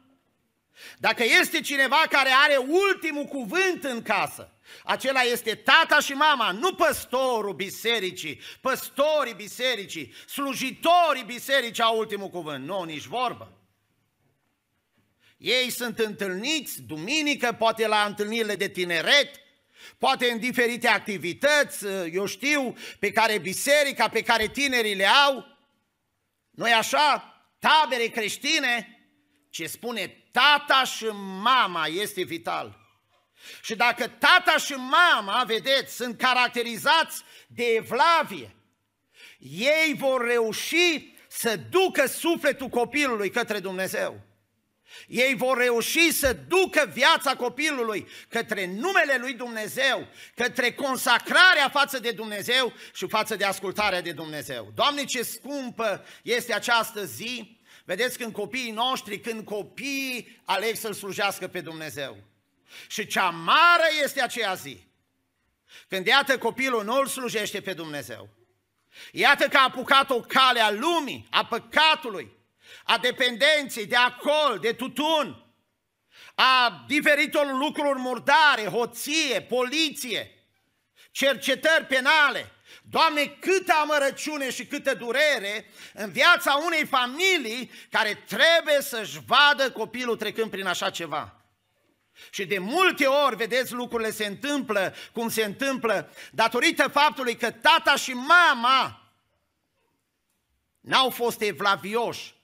Dacă 0.98 1.24
este 1.40 1.60
cineva 1.60 2.02
care 2.10 2.30
are 2.44 2.56
ultimul 2.56 3.24
cuvânt 3.24 3.84
în 3.84 4.02
casă, 4.02 4.52
acela 4.84 5.20
este 5.20 5.54
tata 5.54 6.00
și 6.00 6.12
mama, 6.12 6.50
nu 6.50 6.74
păstorul 6.74 7.54
bisericii, 7.54 8.40
păstorii 8.60 9.34
bisericii, 9.34 10.14
slujitorii 10.26 11.24
bisericii 11.26 11.82
au 11.82 11.98
ultimul 11.98 12.28
cuvânt. 12.28 12.64
Nu, 12.64 12.82
nici 12.82 13.04
vorbă. 13.04 13.59
Ei 15.40 15.70
sunt 15.70 15.98
întâlniți 15.98 16.82
duminică, 16.82 17.52
poate 17.52 17.86
la 17.86 18.04
întâlnirile 18.04 18.54
de 18.54 18.68
tineret, 18.68 19.30
poate 19.98 20.30
în 20.30 20.38
diferite 20.38 20.88
activități, 20.88 21.86
eu 22.12 22.26
știu, 22.26 22.76
pe 22.98 23.12
care 23.12 23.38
biserica, 23.38 24.08
pe 24.08 24.22
care 24.22 24.48
tinerii 24.48 24.94
le 24.94 25.06
au. 25.06 25.56
Noi 26.50 26.72
așa, 26.72 27.34
tabere 27.58 28.06
creștine, 28.06 29.00
ce 29.50 29.66
spune 29.66 30.06
tata 30.30 30.84
și 30.84 31.04
mama 31.42 31.86
este 31.86 32.22
vital. 32.22 32.78
Și 33.62 33.74
dacă 33.74 34.08
tata 34.08 34.56
și 34.56 34.72
mama, 34.72 35.44
vedeți, 35.46 35.94
sunt 35.94 36.18
caracterizați 36.18 37.22
de 37.46 37.64
evlavie, 37.64 38.54
ei 39.38 39.94
vor 39.96 40.26
reuși 40.26 41.14
să 41.28 41.56
ducă 41.56 42.06
sufletul 42.06 42.68
copilului 42.68 43.30
către 43.30 43.58
Dumnezeu. 43.58 44.28
Ei 45.06 45.34
vor 45.34 45.58
reuși 45.58 46.12
să 46.12 46.36
ducă 46.48 46.90
viața 46.92 47.36
copilului 47.36 48.08
către 48.28 48.66
numele 48.66 49.16
lui 49.20 49.32
Dumnezeu, 49.32 50.08
către 50.34 50.72
consacrarea 50.72 51.68
față 51.68 51.98
de 51.98 52.10
Dumnezeu 52.10 52.72
și 52.94 53.08
față 53.08 53.36
de 53.36 53.44
ascultarea 53.44 54.00
de 54.00 54.12
Dumnezeu. 54.12 54.72
Doamne, 54.74 55.04
ce 55.04 55.22
scumpă 55.22 56.04
este 56.22 56.54
această 56.54 57.04
zi! 57.04 57.58
Vedeți 57.84 58.18
când 58.18 58.32
copiii 58.32 58.70
noștri, 58.70 59.20
când 59.20 59.44
copiii 59.44 60.40
aleg 60.44 60.76
să-L 60.76 60.92
slujească 60.92 61.48
pe 61.48 61.60
Dumnezeu. 61.60 62.16
Și 62.88 63.06
cea 63.06 63.28
mare 63.28 63.88
este 64.02 64.22
aceea 64.22 64.54
zi. 64.54 64.88
Când 65.88 66.06
iată 66.06 66.38
copilul 66.38 66.84
nu 66.84 66.96
îl 66.96 67.06
slujește 67.06 67.60
pe 67.60 67.72
Dumnezeu. 67.72 68.28
Iată 69.12 69.48
că 69.48 69.56
a 69.56 69.64
apucat 69.64 70.10
o 70.10 70.20
cale 70.20 70.60
a 70.60 70.70
lumii, 70.70 71.26
a 71.30 71.44
păcatului, 71.44 72.32
a 72.90 72.98
dependenței 72.98 73.86
de 73.86 73.96
alcool, 73.96 74.58
de 74.60 74.72
tutun, 74.72 75.44
a 76.34 76.84
diferitor 76.88 77.52
lucruri 77.52 77.98
murdare, 77.98 78.64
hoție, 78.64 79.42
poliție, 79.42 80.30
cercetări 81.10 81.84
penale. 81.84 82.52
Doamne, 82.82 83.26
câtă 83.26 83.72
amărăciune 83.72 84.50
și 84.50 84.66
câtă 84.66 84.94
durere 84.94 85.70
în 85.94 86.10
viața 86.12 86.54
unei 86.54 86.86
familii 86.86 87.70
care 87.90 88.24
trebuie 88.26 88.80
să-și 88.80 89.18
vadă 89.26 89.70
copilul 89.70 90.16
trecând 90.16 90.50
prin 90.50 90.66
așa 90.66 90.90
ceva. 90.90 91.44
Și 92.30 92.44
de 92.44 92.58
multe 92.58 93.06
ori, 93.06 93.36
vedeți, 93.36 93.72
lucrurile 93.72 94.10
se 94.10 94.26
întâmplă 94.26 94.94
cum 95.12 95.28
se 95.28 95.44
întâmplă 95.44 96.12
datorită 96.32 96.88
faptului 96.88 97.36
că 97.36 97.50
tata 97.50 97.96
și 97.96 98.12
mama 98.12 99.12
n-au 100.80 101.10
fost 101.10 101.40
evlavioși 101.40 102.38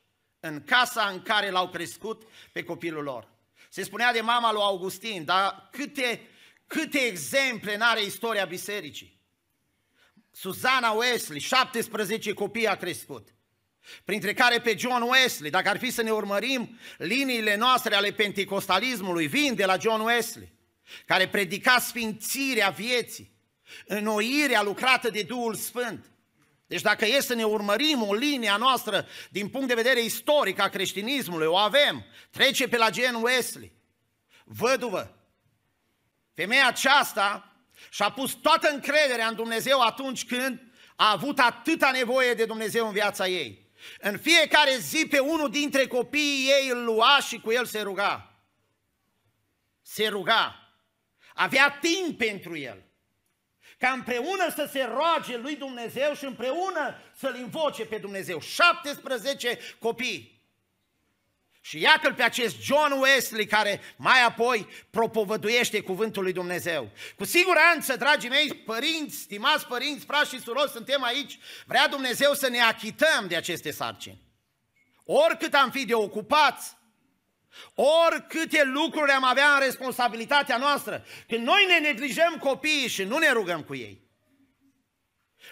în 0.46 0.62
casa 0.64 1.08
în 1.12 1.22
care 1.22 1.50
l-au 1.50 1.68
crescut 1.68 2.22
pe 2.52 2.62
copilul 2.62 3.02
lor. 3.02 3.28
Se 3.70 3.82
spunea 3.82 4.12
de 4.12 4.20
mama 4.20 4.52
lui 4.52 4.62
Augustin, 4.62 5.24
dar 5.24 5.68
câte, 5.72 6.28
câte 6.66 6.98
exemple 6.98 7.76
n-are 7.76 8.02
istoria 8.02 8.44
bisericii. 8.44 9.20
Suzana 10.30 10.90
Wesley, 10.90 11.40
17 11.40 12.32
copii 12.32 12.66
a 12.66 12.76
crescut 12.76 13.36
printre 14.04 14.34
care 14.34 14.60
pe 14.60 14.74
John 14.78 15.02
Wesley, 15.02 15.50
dacă 15.50 15.68
ar 15.68 15.78
fi 15.78 15.90
să 15.90 16.02
ne 16.02 16.10
urmărim 16.10 16.78
liniile 16.98 17.56
noastre 17.56 17.94
ale 17.94 18.10
penticostalismului, 18.10 19.26
vin 19.26 19.54
de 19.54 19.64
la 19.64 19.76
John 19.80 20.00
Wesley, 20.00 20.52
care 21.06 21.28
predica 21.28 21.78
sfințirea 21.78 22.68
vieții, 22.68 23.32
înnoirea 23.86 24.62
lucrată 24.62 25.10
de 25.10 25.22
Duhul 25.22 25.54
Sfânt. 25.54 26.10
Deci 26.66 26.80
dacă 26.80 27.04
e 27.04 27.20
să 27.20 27.34
ne 27.34 27.44
urmărim 27.44 28.02
o 28.02 28.14
linie 28.14 28.48
a 28.48 28.56
noastră 28.56 29.06
din 29.30 29.48
punct 29.48 29.68
de 29.68 29.74
vedere 29.74 30.02
istoric 30.02 30.58
a 30.58 30.68
creștinismului, 30.68 31.46
o 31.46 31.56
avem, 31.56 32.04
trece 32.30 32.68
pe 32.68 32.76
la 32.76 32.88
John 32.90 33.22
Wesley, 33.22 33.72
văduvă. 34.44 35.16
Femeia 36.34 36.66
aceasta 36.66 37.56
și-a 37.90 38.10
pus 38.10 38.32
toată 38.32 38.68
încrederea 38.68 39.28
în 39.28 39.34
Dumnezeu 39.34 39.80
atunci 39.80 40.24
când 40.24 40.60
a 40.96 41.10
avut 41.10 41.38
atâta 41.38 41.90
nevoie 41.90 42.34
de 42.34 42.44
Dumnezeu 42.44 42.86
în 42.86 42.92
viața 42.92 43.26
ei. 43.26 43.70
În 43.98 44.18
fiecare 44.18 44.76
zi 44.78 45.06
pe 45.10 45.18
unul 45.18 45.50
dintre 45.50 45.86
copiii 45.86 46.50
ei 46.60 46.68
îl 46.68 46.84
lua 46.84 47.18
și 47.26 47.40
cu 47.40 47.52
el 47.52 47.66
se 47.66 47.80
ruga. 47.80 48.40
Se 49.82 50.06
ruga. 50.08 50.72
Avea 51.34 51.78
timp 51.80 52.18
pentru 52.18 52.56
el. 52.56 52.85
Ca 53.78 53.90
împreună 53.90 54.52
să 54.54 54.68
se 54.72 54.82
roage 54.82 55.36
lui 55.36 55.56
Dumnezeu 55.56 56.14
și 56.14 56.24
împreună 56.24 56.94
să-L 57.16 57.36
invoce 57.36 57.84
pe 57.84 57.96
Dumnezeu. 57.96 58.40
17 58.40 59.58
copii. 59.78 60.34
Și 61.60 61.80
iată-l 61.80 62.14
pe 62.14 62.22
acest 62.22 62.60
John 62.60 62.92
Wesley 62.92 63.46
care 63.46 63.80
mai 63.96 64.24
apoi 64.24 64.68
propovăduiește 64.90 65.80
cuvântul 65.80 66.22
lui 66.22 66.32
Dumnezeu. 66.32 66.90
Cu 67.16 67.24
siguranță, 67.24 67.96
dragii 67.96 68.28
mei, 68.28 68.54
părinți, 68.54 69.16
stimați 69.16 69.66
părinți, 69.66 70.04
frați 70.04 70.34
și 70.34 70.40
surori, 70.40 70.70
suntem 70.70 71.02
aici, 71.02 71.38
vrea 71.66 71.88
Dumnezeu 71.88 72.34
să 72.34 72.48
ne 72.48 72.60
achităm 72.60 73.26
de 73.28 73.36
aceste 73.36 73.70
sarcini. 73.70 74.22
Oricât 75.04 75.54
am 75.54 75.70
fi 75.70 75.84
de 75.84 75.94
ocupați, 75.94 76.75
oricâte 77.74 78.64
lucruri 78.64 79.10
am 79.10 79.24
avea 79.24 79.52
în 79.52 79.60
responsabilitatea 79.60 80.56
noastră, 80.56 81.04
când 81.28 81.46
noi 81.46 81.66
ne 81.68 81.78
neglijăm 81.78 82.36
copiii 82.40 82.88
și 82.88 83.02
nu 83.02 83.18
ne 83.18 83.32
rugăm 83.32 83.62
cu 83.62 83.74
ei, 83.74 84.04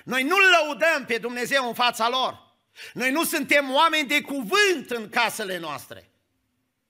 noi 0.05 0.23
nu 0.23 0.37
lăudăm 0.37 1.05
pe 1.07 1.19
Dumnezeu 1.19 1.67
în 1.67 1.75
fața 1.75 2.09
lor, 2.09 2.57
noi 2.93 3.11
nu 3.11 3.25
suntem 3.25 3.75
oameni 3.75 4.09
de 4.09 4.21
cuvânt 4.21 4.91
în 4.91 5.09
casele 5.09 5.59
noastre. 5.59 6.09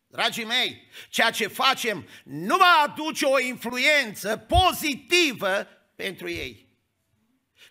Dragii 0.07 0.44
mei, 0.44 0.88
ceea 1.09 1.31
ce 1.31 1.46
facem 1.46 2.09
nu 2.24 2.57
va 2.57 2.83
aduce 2.85 3.24
o 3.24 3.38
influență 3.38 4.37
pozitivă 4.37 5.66
pentru 5.96 6.29
ei. 6.29 6.68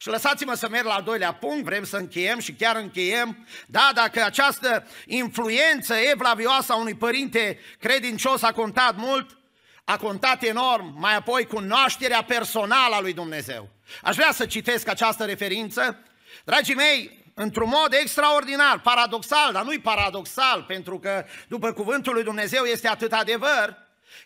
Și 0.04 0.10
lăsați-mă 0.10 0.54
să 0.54 0.70
merg 0.70 0.86
la 0.86 0.94
al 0.94 1.04
doilea 1.04 1.34
punct, 1.34 1.64
vrem 1.64 1.84
să 1.84 1.98
încheiem 1.98 2.40
și 2.40 2.54
chiar 2.54 2.76
încheiem. 2.76 3.48
Da, 3.68 3.92
dacă 3.94 4.24
această 4.24 4.88
influență 5.06 5.94
evlavioasă 5.94 6.72
a 6.72 6.76
unui 6.76 6.96
părinte 6.96 7.60
credincios 7.80 8.42
a 8.42 8.52
contat 8.52 8.96
mult, 8.96 9.38
a 9.84 9.98
contat 9.98 10.44
enorm, 10.44 10.96
mai 11.00 11.16
apoi 11.16 11.46
cunoașterea 11.46 12.24
personală 12.24 12.96
a 12.96 13.00
lui 13.00 13.14
Dumnezeu. 13.14 13.70
Aș 14.02 14.16
vrea 14.16 14.32
să 14.32 14.46
citesc 14.46 14.88
această 14.88 15.26
referință. 15.26 16.00
Dragii 16.46 16.76
mei, 16.76 17.24
într-un 17.34 17.70
mod 17.70 17.94
extraordinar, 17.94 18.80
paradoxal, 18.80 19.52
dar 19.54 19.64
nu-i 19.64 19.80
paradoxal, 19.80 20.64
pentru 20.64 21.00
că 21.00 21.26
după 21.48 21.72
cuvântul 21.72 22.14
lui 22.14 22.24
Dumnezeu 22.24 22.64
este 22.64 22.88
atât 22.88 23.14
adevăr, 23.14 23.78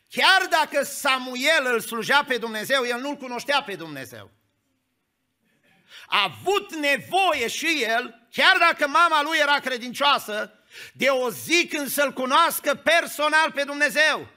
chiar 0.09 0.47
dacă 0.49 0.85
Samuel 0.85 1.71
îl 1.73 1.79
slujea 1.79 2.23
pe 2.27 2.37
Dumnezeu, 2.37 2.83
el 2.85 2.99
nu-l 2.99 3.15
cunoștea 3.15 3.61
pe 3.61 3.75
Dumnezeu. 3.75 4.36
A 6.09 6.23
avut 6.23 6.75
nevoie 6.75 7.47
și 7.47 7.83
el, 7.83 8.27
chiar 8.31 8.57
dacă 8.59 8.87
mama 8.87 9.21
lui 9.21 9.37
era 9.37 9.59
credincioasă, 9.59 10.51
de 10.93 11.07
o 11.07 11.29
zi 11.29 11.67
când 11.67 11.87
să-L 11.87 12.13
cunoască 12.13 12.73
personal 12.73 13.51
pe 13.51 13.63
Dumnezeu. 13.63 14.27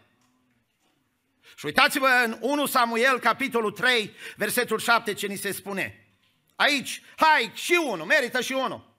Și 1.57 1.67
uitați-vă 1.67 2.09
în 2.25 2.37
1 2.41 2.67
Samuel, 2.67 3.19
capitolul 3.19 3.71
3, 3.71 4.15
versetul 4.37 4.79
7, 4.79 5.15
ce 5.15 5.27
ni 5.27 5.37
se 5.37 5.53
spune. 5.53 6.05
Aici, 6.57 7.03
hai, 7.17 7.53
și 7.55 7.81
unul, 7.85 8.07
merită 8.07 8.41
și 8.41 8.53
unul. 8.53 8.97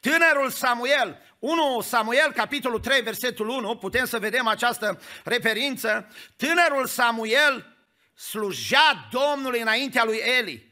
Tânărul 0.00 0.50
Samuel, 0.50 1.18
1 1.38 1.80
Samuel, 1.80 2.32
capitolul 2.32 2.80
3, 2.80 3.02
versetul 3.02 3.48
1, 3.48 3.76
putem 3.76 4.04
să 4.04 4.18
vedem 4.18 4.46
această 4.46 5.00
referință. 5.24 6.14
Tânărul 6.36 6.86
Samuel 6.86 7.76
slujea 8.14 9.08
Domnului 9.10 9.60
înaintea 9.60 10.04
lui 10.04 10.16
Eli. 10.38 10.69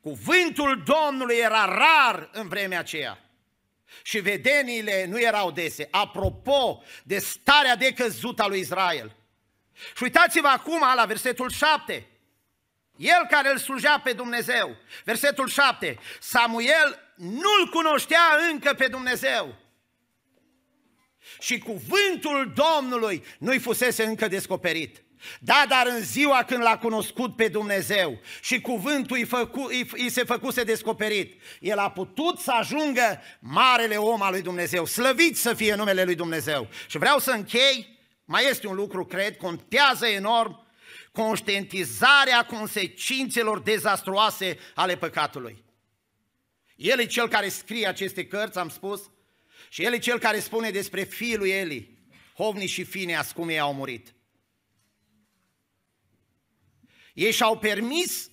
Cuvântul 0.00 0.82
Domnului 0.84 1.36
era 1.36 1.64
rar 1.64 2.28
în 2.32 2.48
vremea 2.48 2.78
aceea. 2.78 3.18
Și 4.02 4.18
vedeniile 4.18 5.06
nu 5.06 5.20
erau 5.20 5.50
dese. 5.50 5.88
Apropo 5.90 6.82
de 7.02 7.18
starea 7.18 7.76
decăzută 7.76 8.42
a 8.42 8.46
lui 8.46 8.60
Israel. 8.60 9.16
Și 9.96 10.02
uitați-vă 10.02 10.48
acum 10.48 10.82
la 10.96 11.04
versetul 11.04 11.50
7. 11.50 12.06
El 12.96 13.26
care 13.30 13.50
îl 13.50 13.58
slujea 13.58 14.00
pe 14.00 14.12
Dumnezeu. 14.12 14.76
Versetul 15.04 15.48
7. 15.48 15.98
Samuel 16.20 16.98
nu-l 17.16 17.68
cunoștea 17.70 18.22
încă 18.50 18.74
pe 18.74 18.86
Dumnezeu. 18.86 19.54
Și 21.40 21.58
cuvântul 21.58 22.52
Domnului 22.54 23.24
nu-i 23.38 23.58
fusese 23.58 24.04
încă 24.04 24.28
descoperit. 24.28 25.02
Da, 25.40 25.64
dar 25.68 25.86
în 25.86 26.02
ziua 26.02 26.44
când 26.44 26.62
l-a 26.62 26.78
cunoscut 26.78 27.36
pe 27.36 27.48
Dumnezeu 27.48 28.20
și 28.42 28.60
cuvântul 28.60 29.16
îi, 29.16 29.24
făcu, 29.24 29.66
îi, 29.68 29.88
îi 29.92 30.10
se 30.10 30.24
făcuse 30.24 30.64
descoperit, 30.64 31.42
el 31.60 31.78
a 31.78 31.90
putut 31.90 32.38
să 32.38 32.50
ajungă 32.50 33.20
marele 33.38 33.96
om 33.96 34.22
al 34.22 34.32
lui 34.32 34.42
Dumnezeu. 34.42 34.84
Slăvit 34.84 35.36
să 35.36 35.54
fie 35.54 35.74
numele 35.74 36.04
lui 36.04 36.14
Dumnezeu. 36.14 36.68
Și 36.88 36.98
vreau 36.98 37.18
să 37.18 37.30
închei, 37.30 37.98
mai 38.24 38.48
este 38.48 38.66
un 38.66 38.74
lucru, 38.74 39.04
cred, 39.04 39.36
contează 39.36 40.06
enorm 40.06 40.68
conștientizarea 41.12 42.44
consecințelor 42.44 43.60
dezastruoase 43.60 44.58
ale 44.74 44.96
păcatului. 44.96 45.64
El 46.76 46.98
e 47.00 47.06
cel 47.06 47.28
care 47.28 47.48
scrie 47.48 47.86
aceste 47.86 48.26
cărți, 48.26 48.58
am 48.58 48.68
spus, 48.68 49.10
și 49.68 49.84
el 49.84 49.92
e 49.92 49.98
cel 49.98 50.18
care 50.18 50.38
spune 50.38 50.70
despre 50.70 51.02
fiul 51.02 51.38
lui 51.38 51.50
Eli, 51.50 51.98
Hovni 52.34 52.66
și 52.66 52.84
Fineas, 52.84 53.32
cum 53.32 53.48
ei 53.48 53.60
au 53.60 53.74
murit. 53.74 54.14
Ei 57.14 57.32
și-au 57.32 57.58
permis 57.58 58.30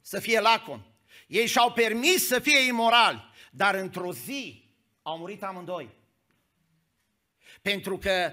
să 0.00 0.20
fie 0.20 0.40
lacon, 0.40 0.86
ei 1.26 1.46
și-au 1.46 1.72
permis 1.72 2.26
să 2.26 2.38
fie 2.38 2.58
imorali, 2.58 3.30
dar 3.50 3.74
într-o 3.74 4.12
zi 4.12 4.64
au 5.02 5.18
murit 5.18 5.42
amândoi. 5.42 5.90
Pentru 7.62 7.98
că 7.98 8.32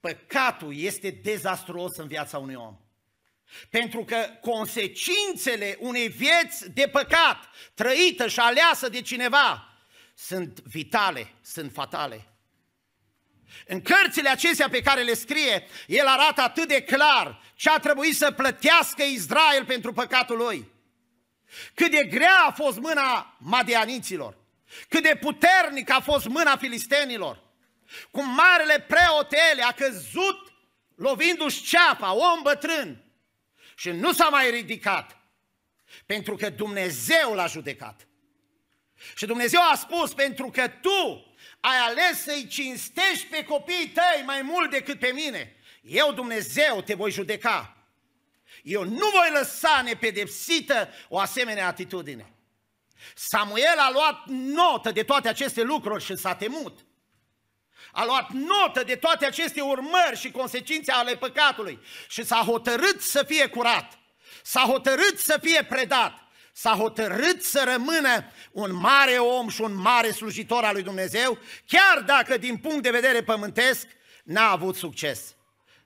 păcatul 0.00 0.76
este 0.76 1.10
dezastruos 1.10 1.96
în 1.96 2.06
viața 2.06 2.38
unui 2.38 2.54
om. 2.54 2.76
Pentru 3.70 4.04
că 4.04 4.16
consecințele 4.40 5.76
unei 5.80 6.08
vieți 6.08 6.70
de 6.70 6.88
păcat, 6.88 7.50
trăită 7.74 8.28
și 8.28 8.40
aleasă 8.40 8.88
de 8.88 9.00
cineva, 9.00 9.68
sunt 10.14 10.60
vitale, 10.60 11.32
sunt 11.40 11.72
fatale. 11.72 12.26
În 13.66 13.82
cărțile 13.82 14.28
acestea 14.28 14.68
pe 14.68 14.80
care 14.80 15.02
le 15.02 15.14
scrie, 15.14 15.66
el 15.86 16.06
arată 16.06 16.40
atât 16.40 16.68
de 16.68 16.82
clar 16.82 17.40
ce 17.54 17.70
a 17.70 17.78
trebuit 17.78 18.16
să 18.16 18.30
plătească 18.30 19.02
Israel 19.02 19.64
pentru 19.64 19.92
păcatul 19.92 20.36
lui. 20.36 20.70
Cât 21.74 21.90
de 21.90 22.04
grea 22.04 22.44
a 22.46 22.50
fost 22.52 22.78
mâna 22.78 23.36
madianiților, 23.38 24.36
cât 24.88 25.02
de 25.02 25.18
puternic 25.20 25.90
a 25.90 26.00
fost 26.00 26.26
mâna 26.26 26.56
filistenilor, 26.56 27.42
cum 28.10 28.34
marele 28.34 28.80
preotele 28.80 29.62
a 29.62 29.72
căzut 29.72 30.52
lovindu-și 30.94 31.62
ceapa, 31.62 32.12
om 32.12 32.42
bătrân, 32.42 33.02
și 33.76 33.90
nu 33.90 34.12
s-a 34.12 34.28
mai 34.28 34.50
ridicat. 34.50 35.16
Pentru 36.06 36.36
că 36.36 36.50
Dumnezeu 36.50 37.34
l-a 37.34 37.46
judecat. 37.46 38.07
Și 39.16 39.26
Dumnezeu 39.26 39.60
a 39.70 39.74
spus, 39.74 40.12
pentru 40.14 40.50
că 40.50 40.68
tu 40.68 41.26
ai 41.60 41.76
ales 41.76 42.22
să-i 42.22 42.46
cinstești 42.46 43.26
pe 43.30 43.44
copiii 43.44 43.88
tăi 43.88 44.22
mai 44.24 44.42
mult 44.42 44.70
decât 44.70 44.98
pe 44.98 45.10
mine, 45.14 45.56
eu, 45.82 46.12
Dumnezeu, 46.12 46.82
te 46.82 46.94
voi 46.94 47.10
judeca. 47.10 47.76
Eu 48.62 48.84
nu 48.84 49.08
voi 49.10 49.30
lăsa 49.32 49.82
nepedepsită 49.84 50.88
o 51.08 51.18
asemenea 51.18 51.66
atitudine. 51.66 52.32
Samuel 53.14 53.78
a 53.78 53.90
luat 53.90 54.26
notă 54.26 54.90
de 54.90 55.02
toate 55.02 55.28
aceste 55.28 55.62
lucruri 55.62 56.04
și 56.04 56.16
s-a 56.16 56.34
temut. 56.34 56.78
A 57.92 58.04
luat 58.04 58.30
notă 58.30 58.82
de 58.84 58.96
toate 58.96 59.26
aceste 59.26 59.60
urmări 59.60 60.18
și 60.18 60.30
consecințe 60.30 60.92
ale 60.92 61.16
păcatului 61.16 61.78
și 62.08 62.24
s-a 62.24 62.36
hotărât 62.36 63.02
să 63.02 63.22
fie 63.22 63.46
curat. 63.46 63.98
S-a 64.42 64.60
hotărât 64.60 65.18
să 65.18 65.38
fie 65.42 65.64
predat. 65.64 66.27
S-a 66.60 66.70
hotărât 66.70 67.42
să 67.42 67.62
rămână 67.72 68.24
un 68.52 68.74
mare 68.74 69.16
om 69.16 69.48
și 69.48 69.60
un 69.60 69.74
mare 69.74 70.10
slujitor 70.10 70.64
al 70.64 70.72
lui 70.72 70.82
Dumnezeu, 70.82 71.38
chiar 71.66 72.02
dacă 72.06 72.36
din 72.36 72.56
punct 72.56 72.82
de 72.82 72.90
vedere 72.90 73.22
pământesc 73.22 73.86
n-a 74.24 74.50
avut 74.50 74.76
succes. 74.76 75.34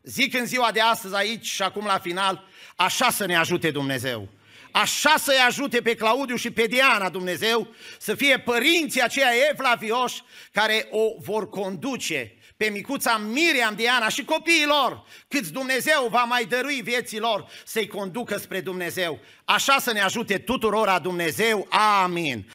Zic 0.02 0.35
în 0.35 0.46
ziua 0.46 0.70
de 0.72 0.80
astăzi 0.80 1.14
aici 1.14 1.46
și 1.46 1.62
acum 1.62 1.85
la 1.85 1.98
final, 1.98 2.44
așa 2.76 3.11
să 3.11 3.26
ne 3.26 3.37
ajute 3.37 3.70
Dumnezeu. 3.70 4.28
Așa 4.70 5.14
să-i 5.18 5.44
ajute 5.46 5.82
pe 5.82 5.94
Claudiu 5.94 6.37
și 6.37 6.50
pe 6.50 6.66
Diana 6.66 7.08
Dumnezeu 7.08 7.74
să 7.98 8.14
fie 8.14 8.38
părinții 8.38 9.02
aceia 9.02 9.30
evlavioși 9.50 10.22
care 10.52 10.88
o 10.90 11.14
vor 11.18 11.48
conduce 11.48 12.37
pe 12.62 12.68
micuța 12.68 13.16
Miriam, 13.16 13.75
Diana 13.75 14.09
și 14.09 14.25
copiilor, 14.25 15.05
câți 15.29 15.53
Dumnezeu 15.53 16.09
va 16.11 16.22
mai 16.22 16.44
dărui 16.44 16.81
vieții 16.83 17.18
lor 17.18 17.46
să-i 17.64 17.87
conducă 17.87 18.38
spre 18.38 18.61
Dumnezeu. 18.61 19.18
Așa 19.44 19.79
să 19.79 19.92
ne 19.92 20.01
ajute 20.01 20.38
tuturor 20.38 20.88
a 20.88 20.98
Dumnezeu. 20.98 21.66
Amin. 22.03 22.46